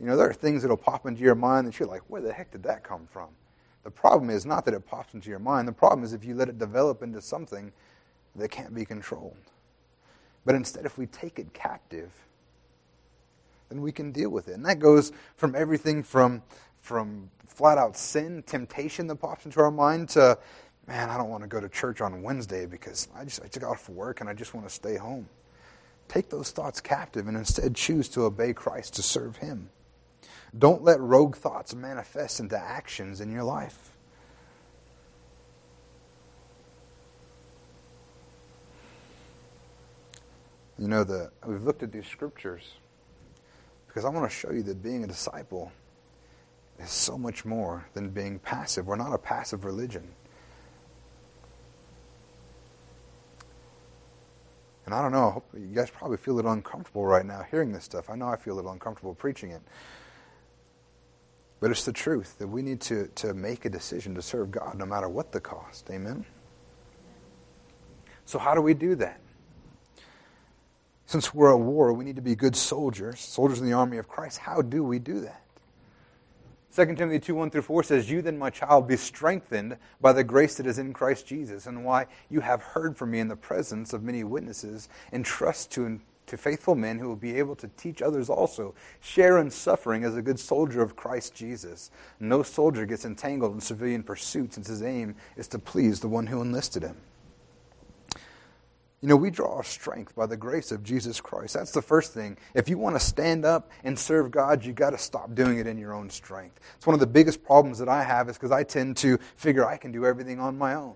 [0.00, 2.32] You know, there are things that'll pop into your mind that you're like, where the
[2.32, 3.28] heck did that come from?
[3.84, 5.68] The problem is not that it pops into your mind.
[5.68, 7.72] The problem is if you let it develop into something
[8.34, 9.36] that can't be controlled.
[10.44, 12.12] But instead, if we take it captive,
[13.68, 14.54] then we can deal with it.
[14.54, 16.42] And that goes from everything from,
[16.80, 20.38] from flat out sin, temptation that pops into our mind, to
[20.86, 23.64] man, I don't want to go to church on Wednesday because I just I took
[23.64, 25.28] off work and I just want to stay home.
[26.08, 29.70] Take those thoughts captive and instead choose to obey Christ to serve Him.
[30.56, 33.92] Don't let rogue thoughts manifest into actions in your life.
[40.78, 42.74] You know, the, we've looked at these scriptures
[43.88, 45.72] because I want to show you that being a disciple
[46.78, 48.86] is so much more than being passive.
[48.86, 50.06] We're not a passive religion.
[54.86, 57.84] And I don't know, you guys probably feel a little uncomfortable right now hearing this
[57.84, 58.08] stuff.
[58.08, 59.60] I know I feel a little uncomfortable preaching it.
[61.58, 64.76] But it's the truth that we need to, to make a decision to serve God
[64.78, 65.90] no matter what the cost.
[65.90, 66.24] Amen?
[68.26, 69.20] So, how do we do that?
[71.06, 74.08] Since we're at war, we need to be good soldiers, soldiers in the army of
[74.08, 74.38] Christ.
[74.38, 75.45] How do we do that?
[76.76, 80.22] 2 Timothy 2 1 through 4 says, You then, my child, be strengthened by the
[80.22, 83.34] grace that is in Christ Jesus, and why you have heard from me in the
[83.34, 87.68] presence of many witnesses, and trust to, to faithful men who will be able to
[87.78, 88.74] teach others also.
[89.00, 91.90] Share in suffering as a good soldier of Christ Jesus.
[92.20, 96.26] No soldier gets entangled in civilian pursuits, since his aim is to please the one
[96.26, 96.96] who enlisted him.
[99.02, 101.54] You know, we draw our strength by the grace of Jesus Christ.
[101.54, 102.38] That's the first thing.
[102.54, 105.66] If you want to stand up and serve God, you got to stop doing it
[105.66, 106.60] in your own strength.
[106.76, 109.66] It's one of the biggest problems that I have is because I tend to figure
[109.66, 110.94] I can do everything on my own.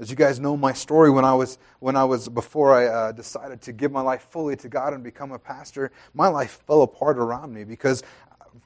[0.00, 3.12] As you guys know my story when I was when I was before I uh,
[3.12, 6.82] decided to give my life fully to God and become a pastor, my life fell
[6.82, 8.04] apart around me because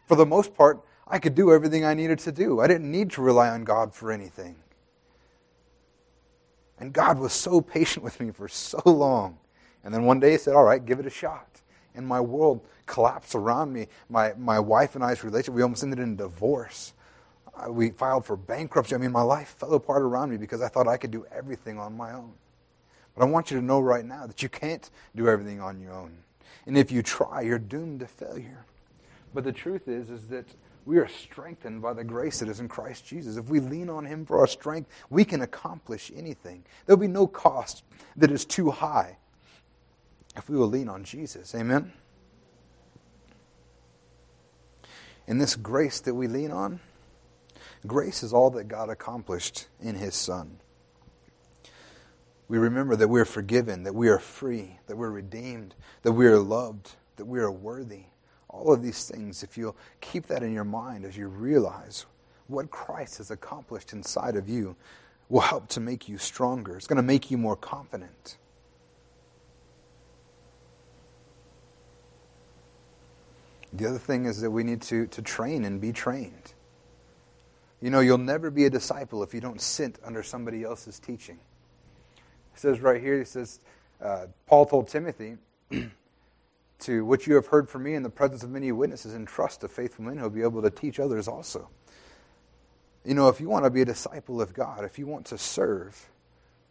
[0.09, 2.61] for the most part I could do everything I needed to do.
[2.61, 4.57] I didn't need to rely on God for anything.
[6.83, 9.39] And God was so patient with me for so long.
[9.85, 11.47] And then one day he said, All right, give it a shot.
[11.95, 13.87] And my world collapsed around me.
[14.09, 16.93] My, my wife and I's relationship, we almost ended in divorce.
[17.69, 18.97] We filed for bankruptcy.
[18.97, 21.79] I mean, my life fell apart around me because I thought I could do everything
[21.79, 22.33] on my own.
[23.15, 25.93] But I want you to know right now that you can't do everything on your
[25.93, 26.11] own.
[26.67, 28.65] And if you try, you're doomed to failure.
[29.33, 30.47] But the truth is, is that
[30.85, 33.37] we are strengthened by the grace that is in Christ Jesus.
[33.37, 36.65] If we lean on Him for our strength, we can accomplish anything.
[36.87, 37.85] There'll be no cost
[38.17, 39.19] that is too high
[40.37, 41.55] if we will lean on Jesus.
[41.55, 41.93] Amen?
[45.29, 46.81] And this grace that we lean on,
[47.87, 50.59] grace is all that God accomplished in His Son.
[52.49, 56.27] We remember that we are forgiven, that we are free, that we're redeemed, that we
[56.27, 58.07] are loved, that we are worthy.
[58.53, 62.07] All of these things, if you'll keep that in your mind as you realize
[62.47, 64.77] what Christ has accomplished inside of you,
[65.29, 66.77] will help to make you stronger.
[66.77, 68.37] It's going to make you more confident.
[73.73, 76.53] The other thing is that we need to, to train and be trained.
[77.81, 81.39] You know, you'll never be a disciple if you don't sit under somebody else's teaching.
[82.55, 83.61] It says right here, he says,
[84.01, 85.39] uh, Paul told Timothy,
[86.83, 89.61] to what you have heard from me in the presence of many witnesses and trust
[89.61, 91.69] to faithful men who will be able to teach others also.
[93.05, 95.39] You know, if you want to be a disciple of God, if you want to
[95.39, 96.09] serve,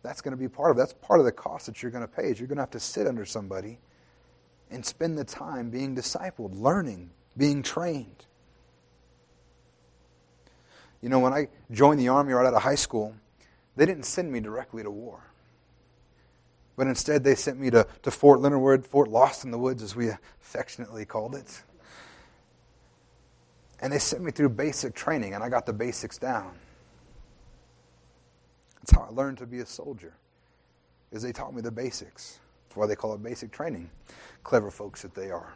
[0.04, 2.08] that's going to be part of that's part of the cost that you're going to
[2.08, 2.30] pay.
[2.30, 3.80] Is you're going to have to sit under somebody
[4.70, 8.26] and spend the time being discipled, learning, being trained.
[11.02, 13.16] You know, when I joined the army right out of high school,
[13.76, 15.31] they didn't send me directly to war.
[16.82, 19.84] But instead, they sent me to, to Fort Leonard Wood, Fort Lost in the Woods,
[19.84, 21.62] as we affectionately called it.
[23.80, 26.54] And they sent me through basic training, and I got the basics down.
[28.80, 30.16] That's how I learned to be a soldier,
[31.12, 32.40] is they taught me the basics.
[32.68, 33.88] That's why they call it basic training.
[34.44, 35.54] Clever folks that they are.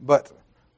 [0.00, 0.30] But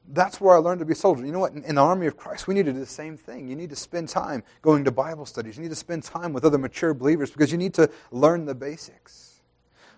[0.09, 1.25] that's where I learned to be a soldier.
[1.25, 1.53] You know what?
[1.53, 3.47] In, in, the army of Christ, we need to do the same thing.
[3.47, 5.55] You need to spend time going to Bible studies.
[5.55, 8.55] You need to spend time with other mature believers because you need to learn the
[8.55, 9.41] basics.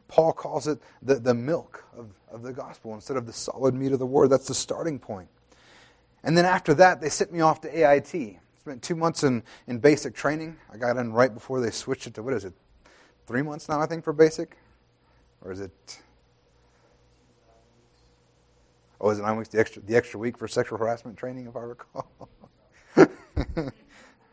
[0.08, 3.92] Paul calls it the, the milk of, of the gospel instead of the solid meat
[3.92, 4.30] of the word.
[4.30, 5.30] That's the starting point.
[6.24, 8.38] And then after that, they sent me off to AIT.
[8.60, 10.58] Spent two months in, in basic training.
[10.72, 12.54] I got in right before they switched it to, what is it,
[13.26, 14.58] three months now, I think, for basic?
[15.42, 16.00] Or is it
[19.06, 19.50] Oh, is it nine weeks?
[19.50, 22.28] The extra, the extra week for sexual harassment training, if I recall.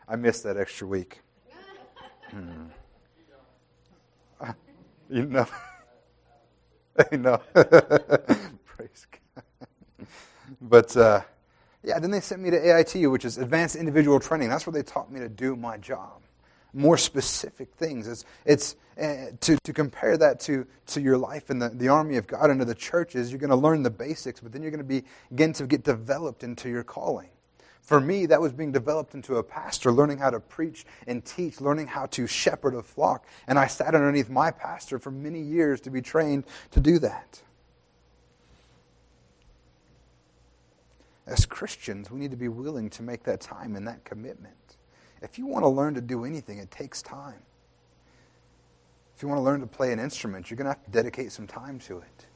[0.09, 1.21] I missed that extra week.
[2.31, 2.65] Hmm.
[5.09, 5.45] You know.
[7.11, 7.37] I know.
[8.65, 9.05] Praise
[9.35, 10.07] God.
[10.59, 11.21] But uh,
[11.83, 14.49] yeah, then they sent me to AIT, which is Advanced Individual Training.
[14.49, 16.22] That's where they taught me to do my job
[16.73, 18.07] more specific things.
[18.07, 22.17] It's, it's uh, to, to compare that to, to your life in the, the army
[22.17, 24.71] of God and to the churches, you're going to learn the basics, but then you're
[24.71, 27.29] going to be, begin to get developed into your calling.
[27.81, 31.59] For me, that was being developed into a pastor, learning how to preach and teach,
[31.59, 33.27] learning how to shepherd a flock.
[33.45, 37.41] And I sat underneath my pastor for many years to be trained to do that.
[41.27, 44.55] As Christians, we need to be willing to make that time and that commitment.
[45.23, 47.41] If you want to learn to do anything, it takes time.
[49.15, 51.31] If you want to learn to play an instrument, you're going to have to dedicate
[51.31, 52.27] some time to it.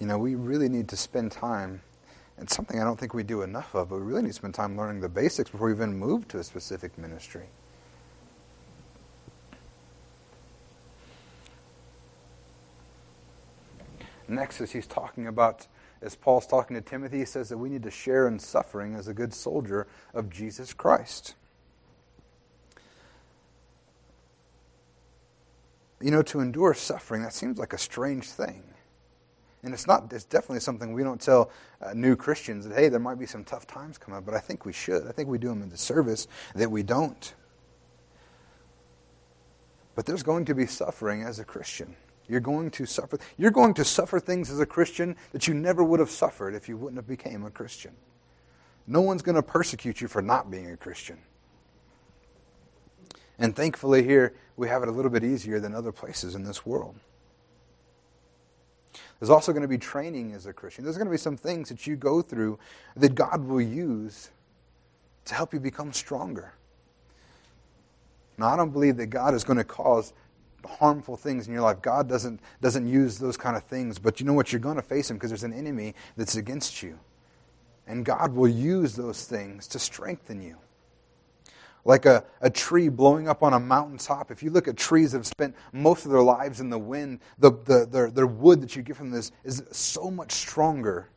[0.00, 1.82] You know, we really need to spend time
[2.38, 4.54] It's something I don't think we do enough of, but we really need to spend
[4.54, 7.46] time learning the basics before we even move to a specific ministry.
[14.28, 15.66] Next, as he's talking about,
[16.02, 19.08] as Paul's talking to Timothy, he says that we need to share in suffering as
[19.08, 21.34] a good soldier of Jesus Christ.
[26.00, 28.62] You know, to endure suffering, that seems like a strange thing.
[29.62, 31.50] And it's not, it's definitely something we don't tell
[31.80, 34.38] uh, new Christians that, hey, there might be some tough times coming up, but I
[34.38, 35.06] think we should.
[35.06, 37.34] I think we do them in the service that we don't.
[39.94, 41.96] But there's going to be suffering as a Christian.
[42.28, 43.18] You're going to suffer.
[43.36, 46.68] You're going to suffer things as a Christian that you never would have suffered if
[46.68, 47.92] you wouldn't have became a Christian.
[48.86, 51.18] No one's going to persecute you for not being a Christian.
[53.38, 56.64] And thankfully, here we have it a little bit easier than other places in this
[56.64, 56.96] world.
[59.20, 60.84] There's also going to be training as a Christian.
[60.84, 62.58] There's going to be some things that you go through
[62.96, 64.30] that God will use
[65.26, 66.52] to help you become stronger.
[68.38, 70.12] Now, I don't believe that God is going to cause
[70.66, 71.80] harmful things in your life.
[71.82, 74.52] God doesn't, doesn't use those kind of things, but you know what?
[74.52, 76.98] You're going to face them because there's an enemy that's against you.
[77.86, 80.56] And God will use those things to strengthen you.
[81.84, 84.32] Like a, a tree blowing up on a mountaintop.
[84.32, 87.20] If you look at trees that have spent most of their lives in the wind,
[87.38, 91.08] the, the, their, their wood that you get from this is so much stronger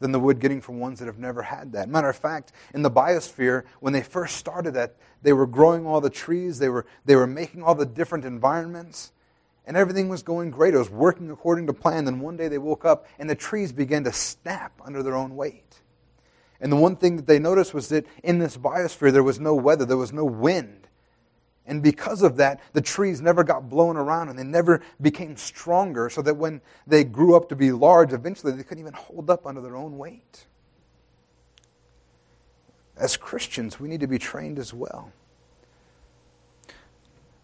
[0.00, 1.88] than the wood getting from ones that have never had that.
[1.88, 6.00] Matter of fact, in the biosphere, when they first started that, they were growing all
[6.00, 9.12] the trees, they were, they were making all the different environments,
[9.66, 10.74] and everything was going great.
[10.74, 12.06] It was working according to plan.
[12.06, 15.36] Then one day they woke up and the trees began to snap under their own
[15.36, 15.80] weight.
[16.58, 19.54] And the one thing that they noticed was that in this biosphere there was no
[19.54, 20.87] weather, there was no wind.
[21.68, 26.08] And because of that, the trees never got blown around and they never became stronger,
[26.08, 29.46] so that when they grew up to be large, eventually they couldn't even hold up
[29.46, 30.46] under their own weight.
[32.96, 35.12] As Christians, we need to be trained as well.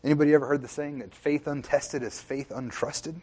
[0.02, 3.20] Anybody ever heard the saying that faith untested is faith untrusted?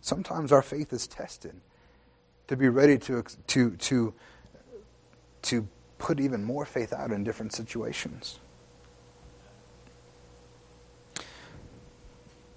[0.00, 1.54] Sometimes our faith is tested
[2.48, 4.14] to be ready to, to, to,
[5.42, 5.68] to
[5.98, 8.40] put even more faith out in different situations.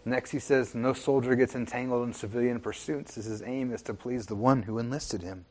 [0.06, 3.93] Next, he says, No soldier gets entangled in civilian pursuits, as his aim is to
[3.93, 5.45] please the one who enlisted him.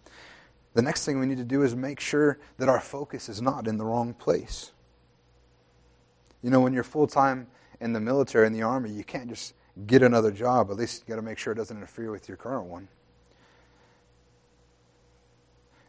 [0.74, 3.66] The next thing we need to do is make sure that our focus is not
[3.66, 4.72] in the wrong place.
[6.42, 7.46] You know, when you're full time
[7.80, 9.54] in the military, in the army, you can't just
[9.86, 10.70] get another job.
[10.70, 12.88] At least you got to make sure it doesn't interfere with your current one.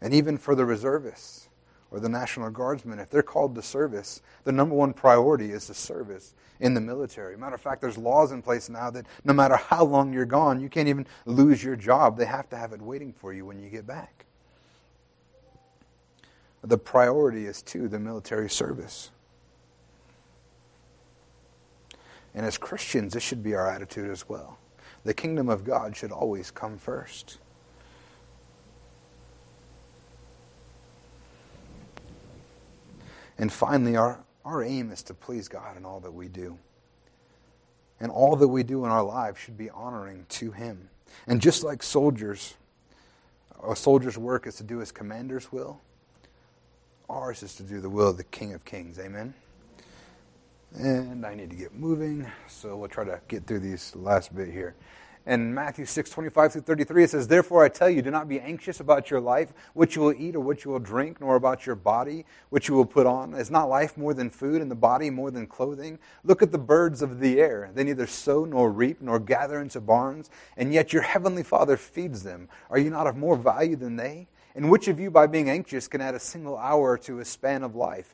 [0.01, 1.47] And even for the reservists
[1.93, 5.75] or the National Guardsmen, if they're called to service, the number one priority is the
[5.75, 7.37] service in the military.
[7.37, 10.59] Matter of fact, there's laws in place now that no matter how long you're gone,
[10.59, 12.17] you can't even lose your job.
[12.17, 14.25] They have to have it waiting for you when you get back.
[16.63, 19.11] The priority is to the military service.
[22.33, 24.57] And as Christians, this should be our attitude as well.
[25.03, 27.37] The kingdom of God should always come first.
[33.43, 36.57] And finally, our, our aim is to please God in all that we do.
[37.99, 40.87] And all that we do in our lives should be honoring to Him.
[41.27, 42.53] And just like soldiers,
[43.61, 45.81] a soldier's work is to do his commander's will,
[47.09, 48.97] ours is to do the will of the King of Kings.
[48.97, 49.33] Amen?
[50.77, 54.47] And I need to get moving, so we'll try to get through these last bit
[54.53, 54.73] here.
[55.25, 58.41] In Matthew 6, 25 through 33, it says, Therefore I tell you, do not be
[58.41, 61.65] anxious about your life, what you will eat or what you will drink, nor about
[61.65, 63.33] your body, what you will put on.
[63.33, 65.97] Is not life more than food, and the body more than clothing?
[66.25, 67.71] Look at the birds of the air.
[67.73, 72.23] They neither sow nor reap nor gather into barns, and yet your heavenly Father feeds
[72.23, 72.49] them.
[72.69, 74.27] Are you not of more value than they?
[74.55, 77.63] And which of you, by being anxious, can add a single hour to a span
[77.63, 78.13] of life?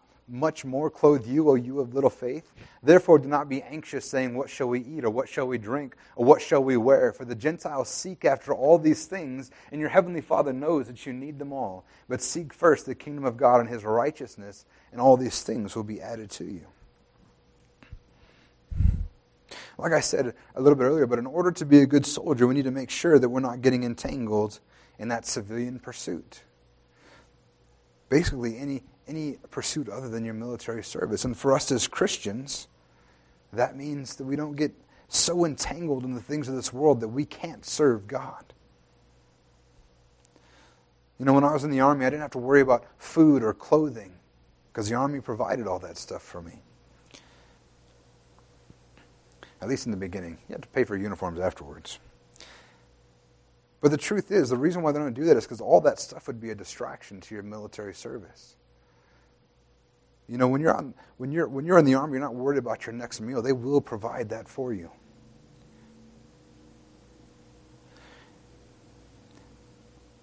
[0.27, 2.53] much more clothe you, O you of little faith?
[2.83, 5.95] Therefore, do not be anxious, saying, What shall we eat, or what shall we drink,
[6.15, 7.11] or what shall we wear?
[7.11, 11.13] For the Gentiles seek after all these things, and your heavenly Father knows that you
[11.13, 11.85] need them all.
[12.07, 15.83] But seek first the kingdom of God and his righteousness, and all these things will
[15.83, 16.65] be added to you.
[19.77, 22.45] Like I said a little bit earlier, but in order to be a good soldier,
[22.47, 24.59] we need to make sure that we're not getting entangled
[24.99, 26.43] in that civilian pursuit.
[28.09, 31.25] Basically, any any pursuit other than your military service.
[31.25, 32.67] And for us as Christians,
[33.53, 34.73] that means that we don't get
[35.07, 38.53] so entangled in the things of this world that we can't serve God.
[41.19, 43.43] You know, when I was in the Army, I didn't have to worry about food
[43.43, 44.13] or clothing
[44.71, 46.61] because the Army provided all that stuff for me.
[49.61, 50.39] At least in the beginning.
[50.49, 51.99] You had to pay for uniforms afterwards.
[53.81, 55.99] But the truth is, the reason why they don't do that is because all that
[55.99, 58.55] stuff would be a distraction to your military service.
[60.31, 62.57] You know, when you're, on, when, you're, when you're in the Army, you're not worried
[62.57, 63.41] about your next meal.
[63.41, 64.89] They will provide that for you.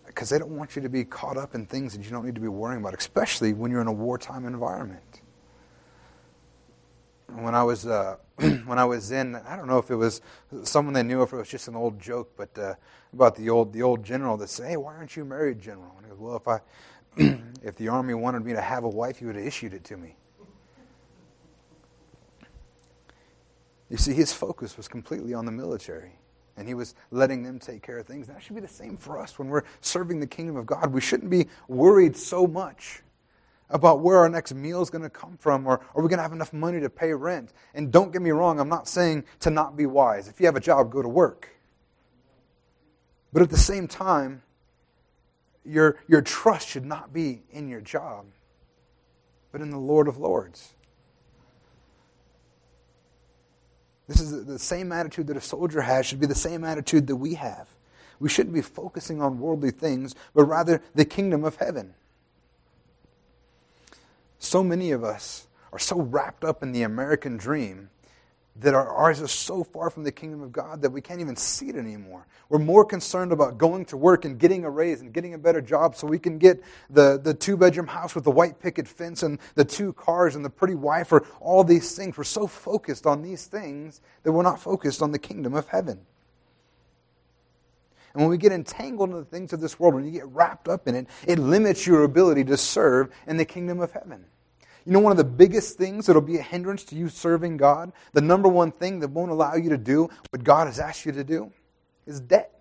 [0.07, 2.35] because they don't want you to be caught up in things that you don't need
[2.35, 5.21] to be worrying about, especially when you're in a wartime environment.
[7.29, 10.21] When I was uh, when I was in, I don't know if it was
[10.65, 12.75] someone they knew, if it was just an old joke, but uh,
[13.13, 16.07] about the old the old general that said, "Hey, why aren't you married, general?" And
[16.07, 16.61] he goes, "Well, if I
[17.63, 19.97] if the army wanted me to have a wife, he would have issued it to
[19.97, 20.17] me."
[23.91, 26.13] You see, his focus was completely on the military
[26.59, 28.27] and he was letting them take care of things.
[28.27, 30.93] That should be the same for us when we're serving the kingdom of God.
[30.93, 33.03] We shouldn't be worried so much
[33.71, 36.23] about where our next meal is going to come from or are we going to
[36.23, 37.53] have enough money to pay rent.
[37.75, 40.27] And don't get me wrong, I'm not saying to not be wise.
[40.27, 41.49] If you have a job, go to work.
[43.33, 44.43] But at the same time,
[45.69, 48.27] your, your trust should not be in your job,
[49.53, 50.75] but in the Lord of Lords.
[54.07, 57.17] This is the same attitude that a soldier has, should be the same attitude that
[57.17, 57.69] we have.
[58.19, 61.95] We shouldn't be focusing on worldly things, but rather the kingdom of heaven.
[64.39, 67.91] So many of us are so wrapped up in the American dream
[68.61, 71.37] that our eyes are so far from the kingdom of God that we can't even
[71.37, 72.27] see it anymore.
[72.49, 75.61] We're more concerned about going to work and getting a raise and getting a better
[75.61, 79.23] job so we can get the, the two bedroom house with the white picket fence
[79.23, 82.17] and the two cars and the pretty wife or all these things.
[82.19, 86.01] We're so focused on these things that we're not focused on the kingdom of heaven.
[88.15, 90.67] And when we get entangled in the things of this world, when you get wrapped
[90.67, 94.25] up in it, it limits your ability to serve in the kingdom of heaven.
[94.89, 97.93] You know, one of the biggest things that'll be a hindrance to you serving God,
[98.15, 101.13] the number one thing that won't allow you to do what God has asked you
[101.13, 101.53] to do,
[102.07, 102.59] is debt.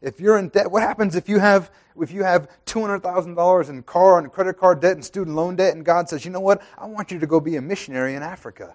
[0.00, 1.70] If you're in debt, what happens if you have
[2.00, 5.36] if you have two hundred thousand dollars in car and credit card debt and student
[5.36, 7.62] loan debt, and God says, you know what, I want you to go be a
[7.62, 8.74] missionary in Africa.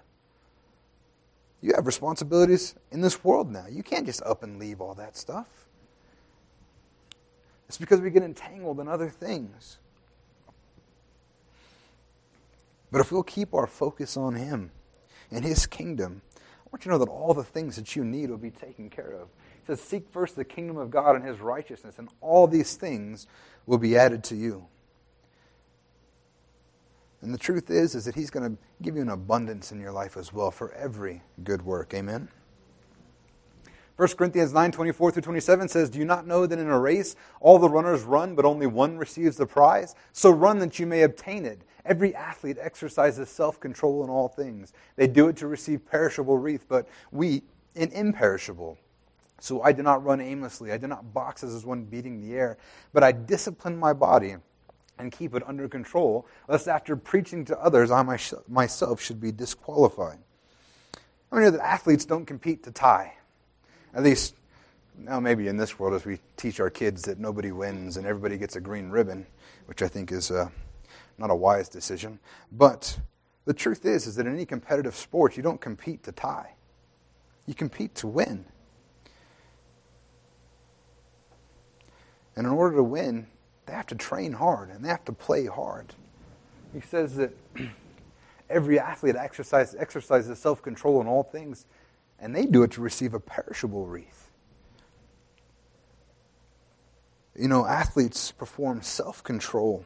[1.60, 3.66] You have responsibilities in this world now.
[3.68, 5.48] You can't just up and leave all that stuff.
[7.66, 9.78] It's because we get entangled in other things.
[12.92, 14.70] But if we'll keep our focus on Him
[15.30, 18.30] and His kingdom, I want you to know that all the things that you need
[18.30, 19.28] will be taken care of.
[19.60, 23.26] He says, Seek first the kingdom of God and His righteousness, and all these things
[23.66, 24.66] will be added to you.
[27.22, 29.92] And the truth is, is that He's going to give you an abundance in your
[29.92, 31.94] life as well for every good work.
[31.94, 32.28] Amen.
[33.96, 37.14] 1 Corinthians 9 24 through 27 says, Do you not know that in a race
[37.40, 39.94] all the runners run, but only one receives the prize?
[40.12, 41.62] So run that you may obtain it.
[41.84, 44.72] Every athlete exercises self control in all things.
[44.96, 47.42] They do it to receive perishable wreath, but we
[47.74, 48.78] in imperishable.
[49.40, 50.70] So I do not run aimlessly.
[50.70, 52.58] I do not box as one beating the air,
[52.92, 54.36] but I discipline my body
[54.98, 58.04] and keep it under control, lest after preaching to others, I
[58.46, 60.18] myself should be disqualified.
[61.32, 63.14] I mean that athletes don't compete to tie.
[63.94, 64.36] At least,
[64.96, 68.38] now maybe in this world, as we teach our kids that nobody wins and everybody
[68.38, 69.26] gets a green ribbon,
[69.66, 70.30] which I think is.
[70.30, 70.50] Uh,
[71.18, 72.18] not a wise decision.
[72.50, 72.98] But
[73.44, 76.54] the truth is, is that in any competitive sport, you don't compete to tie.
[77.46, 78.44] You compete to win.
[82.36, 83.26] And in order to win,
[83.66, 85.94] they have to train hard and they have to play hard.
[86.72, 87.36] He says that
[88.50, 91.66] every athlete exercise, exercises self control in all things,
[92.18, 94.30] and they do it to receive a perishable wreath.
[97.36, 99.84] You know, athletes perform self control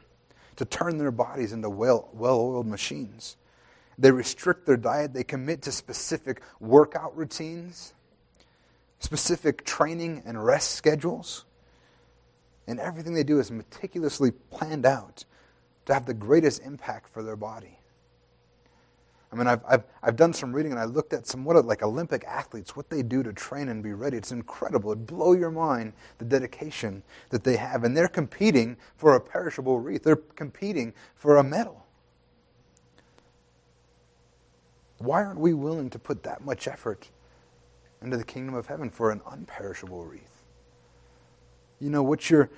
[0.56, 3.36] to turn their bodies into well oiled machines.
[3.98, 7.94] They restrict their diet, they commit to specific workout routines,
[8.98, 11.44] specific training and rest schedules.
[12.66, 15.24] And everything they do is meticulously planned out
[15.86, 17.78] to have the greatest impact for their body.
[19.32, 21.82] I mean, I've, I've, I've done some reading and I looked at some what like
[21.82, 24.16] Olympic athletes, what they do to train and be ready.
[24.16, 24.92] It's incredible.
[24.92, 29.80] It blow your mind the dedication that they have, and they're competing for a perishable
[29.80, 30.04] wreath.
[30.04, 31.84] They're competing for a medal.
[34.98, 37.10] Why aren't we willing to put that much effort
[38.00, 40.42] into the kingdom of heaven for an unperishable wreath?
[41.80, 42.48] You know what you're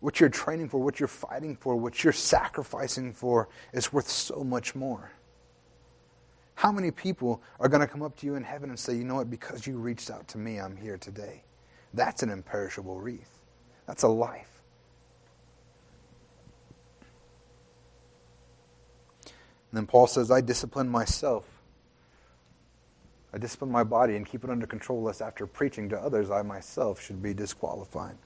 [0.00, 4.44] what you're training for, what you're fighting for, what you're sacrificing for is worth so
[4.44, 5.10] much more.
[6.56, 9.04] How many people are going to come up to you in heaven and say, you
[9.04, 11.44] know what, because you reached out to me, I'm here today?
[11.94, 13.38] That's an imperishable wreath.
[13.86, 14.62] That's a life.
[19.24, 19.32] And
[19.74, 21.46] then Paul says, I discipline myself.
[23.34, 26.40] I discipline my body and keep it under control, lest after preaching to others, I
[26.40, 28.16] myself should be disqualified.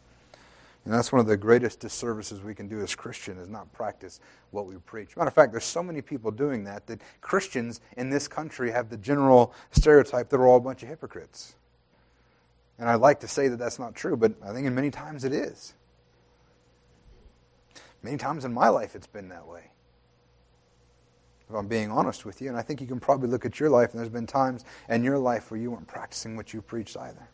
[0.85, 4.19] And that's one of the greatest disservices we can do as Christians is not practice
[4.51, 5.17] what we preach.
[5.17, 8.89] Matter of fact, there's so many people doing that that Christians in this country have
[8.89, 11.55] the general stereotype that we're all a bunch of hypocrites.
[12.79, 15.25] And I'd like to say that that's not true, but I think in many times
[15.25, 15.75] it is.
[18.03, 19.65] Many times in my life it's been that way.
[21.51, 23.69] If I'm being honest with you, and I think you can probably look at your
[23.69, 26.97] life, and there's been times in your life where you weren't practicing what you preached
[26.97, 27.29] either.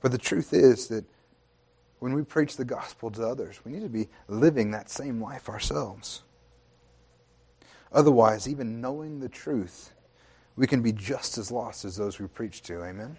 [0.00, 1.04] But the truth is that
[2.00, 5.48] when we preach the gospel to others, we need to be living that same life
[5.48, 6.22] ourselves.
[7.92, 9.92] Otherwise, even knowing the truth,
[10.56, 12.82] we can be just as lost as those we preach to.
[12.84, 13.16] Amen?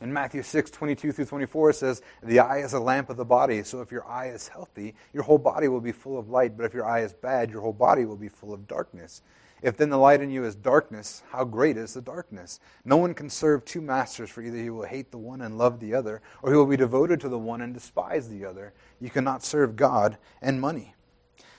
[0.00, 3.24] In Matthew 6, 22 through 24, it says, The eye is a lamp of the
[3.24, 3.64] body.
[3.64, 6.56] So if your eye is healthy, your whole body will be full of light.
[6.56, 9.22] But if your eye is bad, your whole body will be full of darkness.
[9.60, 12.60] If then the light in you is darkness, how great is the darkness?
[12.84, 15.80] No one can serve two masters, for either he will hate the one and love
[15.80, 18.72] the other, or he will be devoted to the one and despise the other.
[19.00, 20.94] You cannot serve God and money.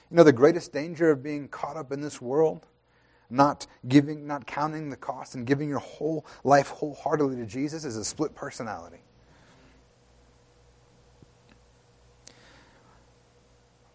[0.09, 2.65] You know, the greatest danger of being caught up in this world,
[3.29, 7.97] not giving, not counting the cost and giving your whole life wholeheartedly to Jesus is
[7.97, 9.03] a split personality.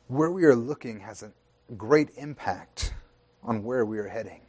[0.09, 1.33] Where we are looking has a
[1.77, 2.93] great impact
[3.45, 4.41] on where we are heading.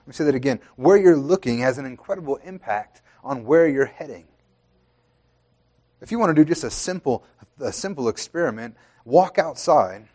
[0.00, 0.60] Let me say that again.
[0.76, 4.26] Where you're looking has an incredible impact on where you're heading.
[6.00, 7.24] If you want to do just a simple,
[7.60, 10.06] a simple experiment, walk outside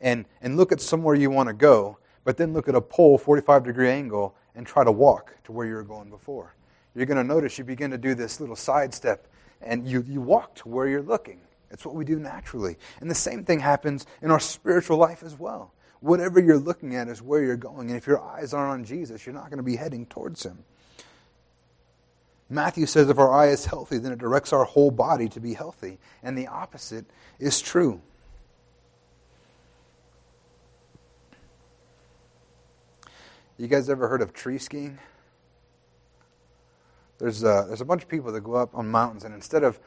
[0.00, 3.18] and, and look at somewhere you want to go, but then look at a pole,
[3.18, 6.54] 45 degree angle, and try to walk to where you were going before.
[6.94, 9.26] You're going to notice you begin to do this little side step,
[9.62, 11.40] and you, you walk to where you're looking.
[11.70, 12.76] It's what we do naturally.
[13.00, 15.72] And the same thing happens in our spiritual life as well.
[16.00, 17.88] Whatever you're looking at is where you're going.
[17.88, 20.64] And if your eyes aren't on Jesus, you're not going to be heading towards Him.
[22.48, 25.54] Matthew says if our eye is healthy, then it directs our whole body to be
[25.54, 25.98] healthy.
[26.22, 27.06] And the opposite
[27.38, 28.00] is true.
[33.56, 34.98] You guys ever heard of tree skiing?
[37.18, 39.78] There's a, there's a bunch of people that go up on mountains, and instead of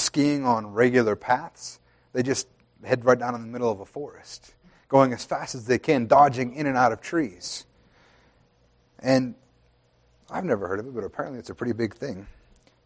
[0.00, 1.80] skiing on regular paths.
[2.12, 2.48] They just
[2.84, 4.54] head right down in the middle of a forest,
[4.88, 7.66] going as fast as they can, dodging in and out of trees.
[9.00, 9.34] And
[10.30, 12.26] I've never heard of it, but apparently it's a pretty big thing.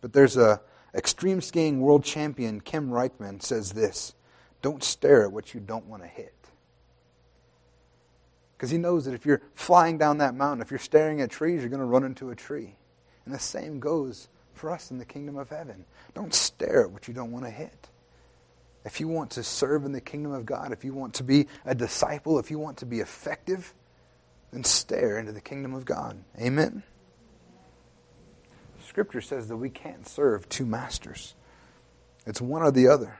[0.00, 0.60] But there's a
[0.94, 4.14] extreme skiing world champion, Kim Reichhelm, says this
[4.62, 6.34] Don't stare at what you don't want to hit.
[8.56, 11.60] Because he knows that if you're flying down that mountain, if you're staring at trees,
[11.60, 12.74] you're going to run into a tree.
[13.24, 14.28] And the same goes
[14.58, 15.84] for us in the kingdom of heaven.
[16.14, 17.88] Don't stare at what you don't want to hit.
[18.84, 21.46] If you want to serve in the kingdom of God, if you want to be
[21.64, 23.74] a disciple, if you want to be effective,
[24.52, 26.22] then stare into the kingdom of God.
[26.40, 26.82] Amen?
[28.86, 31.34] Scripture says that we can't serve two masters,
[32.26, 33.18] it's one or the other.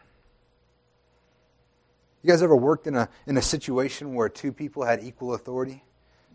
[2.22, 5.84] You guys ever worked in a, in a situation where two people had equal authority?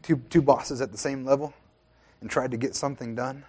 [0.02, 1.54] Two, two bosses at the same level
[2.22, 3.44] and tried to get something done?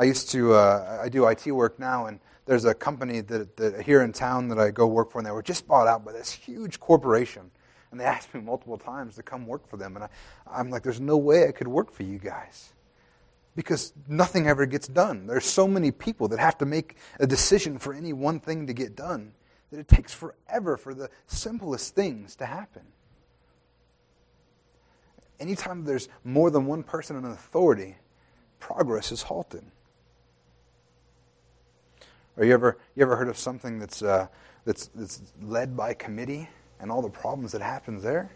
[0.00, 3.82] I used to, uh, I do IT work now, and there's a company that, that
[3.82, 6.12] here in town that I go work for, and they were just bought out by
[6.12, 7.50] this huge corporation.
[7.90, 9.96] And they asked me multiple times to come work for them.
[9.96, 10.08] And I,
[10.50, 12.72] I'm like, there's no way I could work for you guys.
[13.54, 15.26] Because nothing ever gets done.
[15.26, 18.72] There's so many people that have to make a decision for any one thing to
[18.72, 19.34] get done
[19.70, 22.86] that it takes forever for the simplest things to happen.
[25.38, 27.96] Anytime there's more than one person in authority,
[28.60, 29.64] progress is halted.
[32.40, 34.26] Or you ever you ever heard of something that's uh,
[34.64, 36.48] that's that's led by committee
[36.80, 38.32] and all the problems that happens there?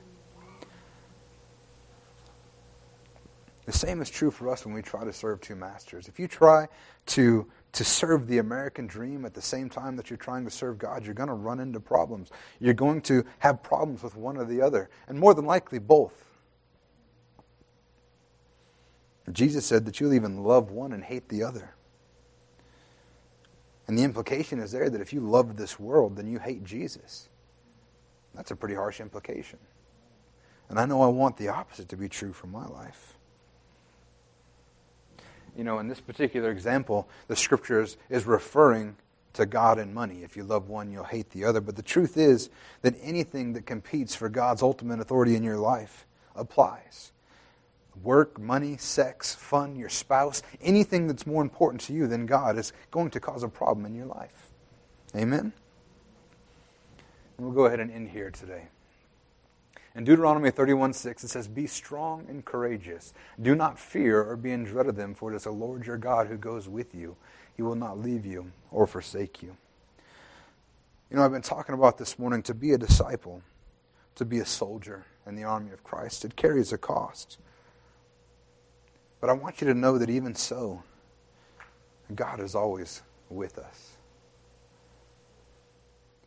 [3.64, 6.06] The same is true for us when we try to serve two masters.
[6.06, 6.68] If you try
[7.06, 10.76] to to serve the American dream at the same time that you're trying to serve
[10.76, 12.30] God, you're going to run into problems.
[12.60, 16.12] You're going to have problems with one or the other, and more than likely both.
[19.32, 21.74] Jesus said that you'll even love one and hate the other.
[23.86, 27.28] And the implication is there that if you love this world, then you hate Jesus.
[28.34, 29.58] That's a pretty harsh implication.
[30.68, 33.14] And I know I want the opposite to be true for my life.
[35.56, 38.96] You know, in this particular example, the scriptures is referring
[39.34, 40.22] to God and money.
[40.22, 41.60] If you love one, you'll hate the other.
[41.60, 42.50] But the truth is
[42.82, 47.12] that anything that competes for God's ultimate authority in your life applies
[48.02, 52.72] work, money, sex, fun, your spouse, anything that's more important to you than God is
[52.90, 54.50] going to cause a problem in your life.
[55.14, 55.52] Amen?
[57.36, 58.68] And we'll go ahead and end here today.
[59.96, 63.14] In Deuteronomy 31 6, it says, Be strong and courageous.
[63.40, 65.98] Do not fear or be in dread of them, for it is the Lord your
[65.98, 67.16] God who goes with you.
[67.56, 69.56] He will not leave you or forsake you.
[71.10, 73.42] You know, I've been talking about this morning to be a disciple,
[74.16, 76.24] to be a soldier in the army of Christ.
[76.24, 77.38] It carries a cost.
[79.24, 80.82] But I want you to know that even so,
[82.14, 83.00] God is always
[83.30, 83.92] with us.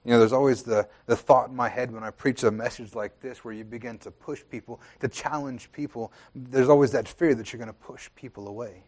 [0.03, 2.95] You know, there's always the, the thought in my head when I preach a message
[2.95, 6.11] like this where you begin to push people, to challenge people.
[6.33, 8.81] There's always that fear that you're going to push people away.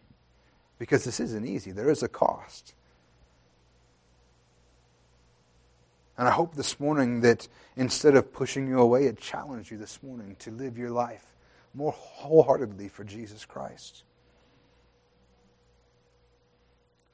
[0.79, 2.73] Because this isn't easy, there is a cost.
[6.17, 7.47] And I hope this morning that
[7.77, 11.29] instead of pushing you away, it challenged you this morning to live your life
[11.73, 14.03] more wholeheartedly for Jesus Christ.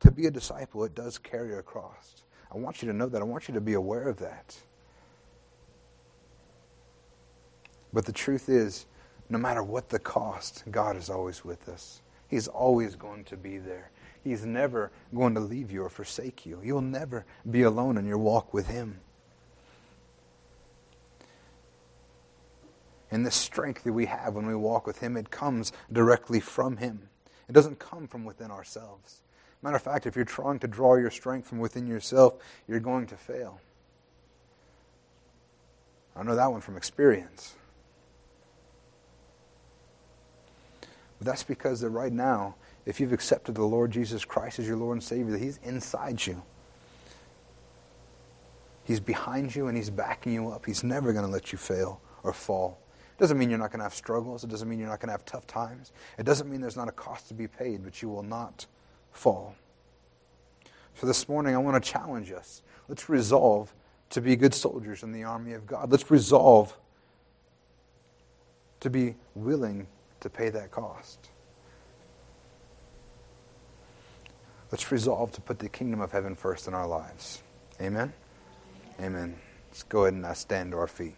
[0.01, 2.23] To be a disciple, it does carry a cross.
[2.53, 3.21] I want you to know that.
[3.21, 4.55] I want you to be aware of that.
[7.91, 8.85] But the truth is,
[9.29, 12.01] no matter what the cost, God is always with us.
[12.27, 13.91] He's always going to be there.
[14.23, 16.59] He's never going to leave you or forsake you.
[16.63, 18.99] You'll never be alone in your walk with Him.
[23.11, 26.77] And the strength that we have when we walk with Him, it comes directly from
[26.77, 27.09] Him.
[27.47, 29.21] It doesn't come from within ourselves.
[29.61, 32.35] Matter of fact, if you're trying to draw your strength from within yourself,
[32.67, 33.59] you're going to fail.
[36.15, 37.55] I know that one from experience.
[41.19, 44.77] But that's because that right now, if you've accepted the Lord Jesus Christ as your
[44.77, 46.41] Lord and Savior, that He's inside you.
[48.83, 50.65] He's behind you and He's backing you up.
[50.65, 52.79] He's never going to let you fail or fall.
[53.17, 54.43] Doesn't mean you're not going to have struggles.
[54.43, 55.93] It doesn't mean you're not going to have tough times.
[56.17, 58.65] It doesn't mean there's not a cost to be paid, but you will not
[59.11, 59.55] fall.
[60.95, 62.61] So this morning, I want to challenge us.
[62.87, 63.73] Let's resolve
[64.11, 65.91] to be good soldiers in the army of God.
[65.91, 66.77] Let's resolve
[68.81, 69.87] to be willing
[70.19, 71.29] to pay that cost.
[74.71, 77.41] Let's resolve to put the kingdom of heaven first in our lives.
[77.81, 78.13] Amen?
[78.99, 79.37] Amen.
[79.69, 81.15] Let's go ahead and uh, stand to our feet.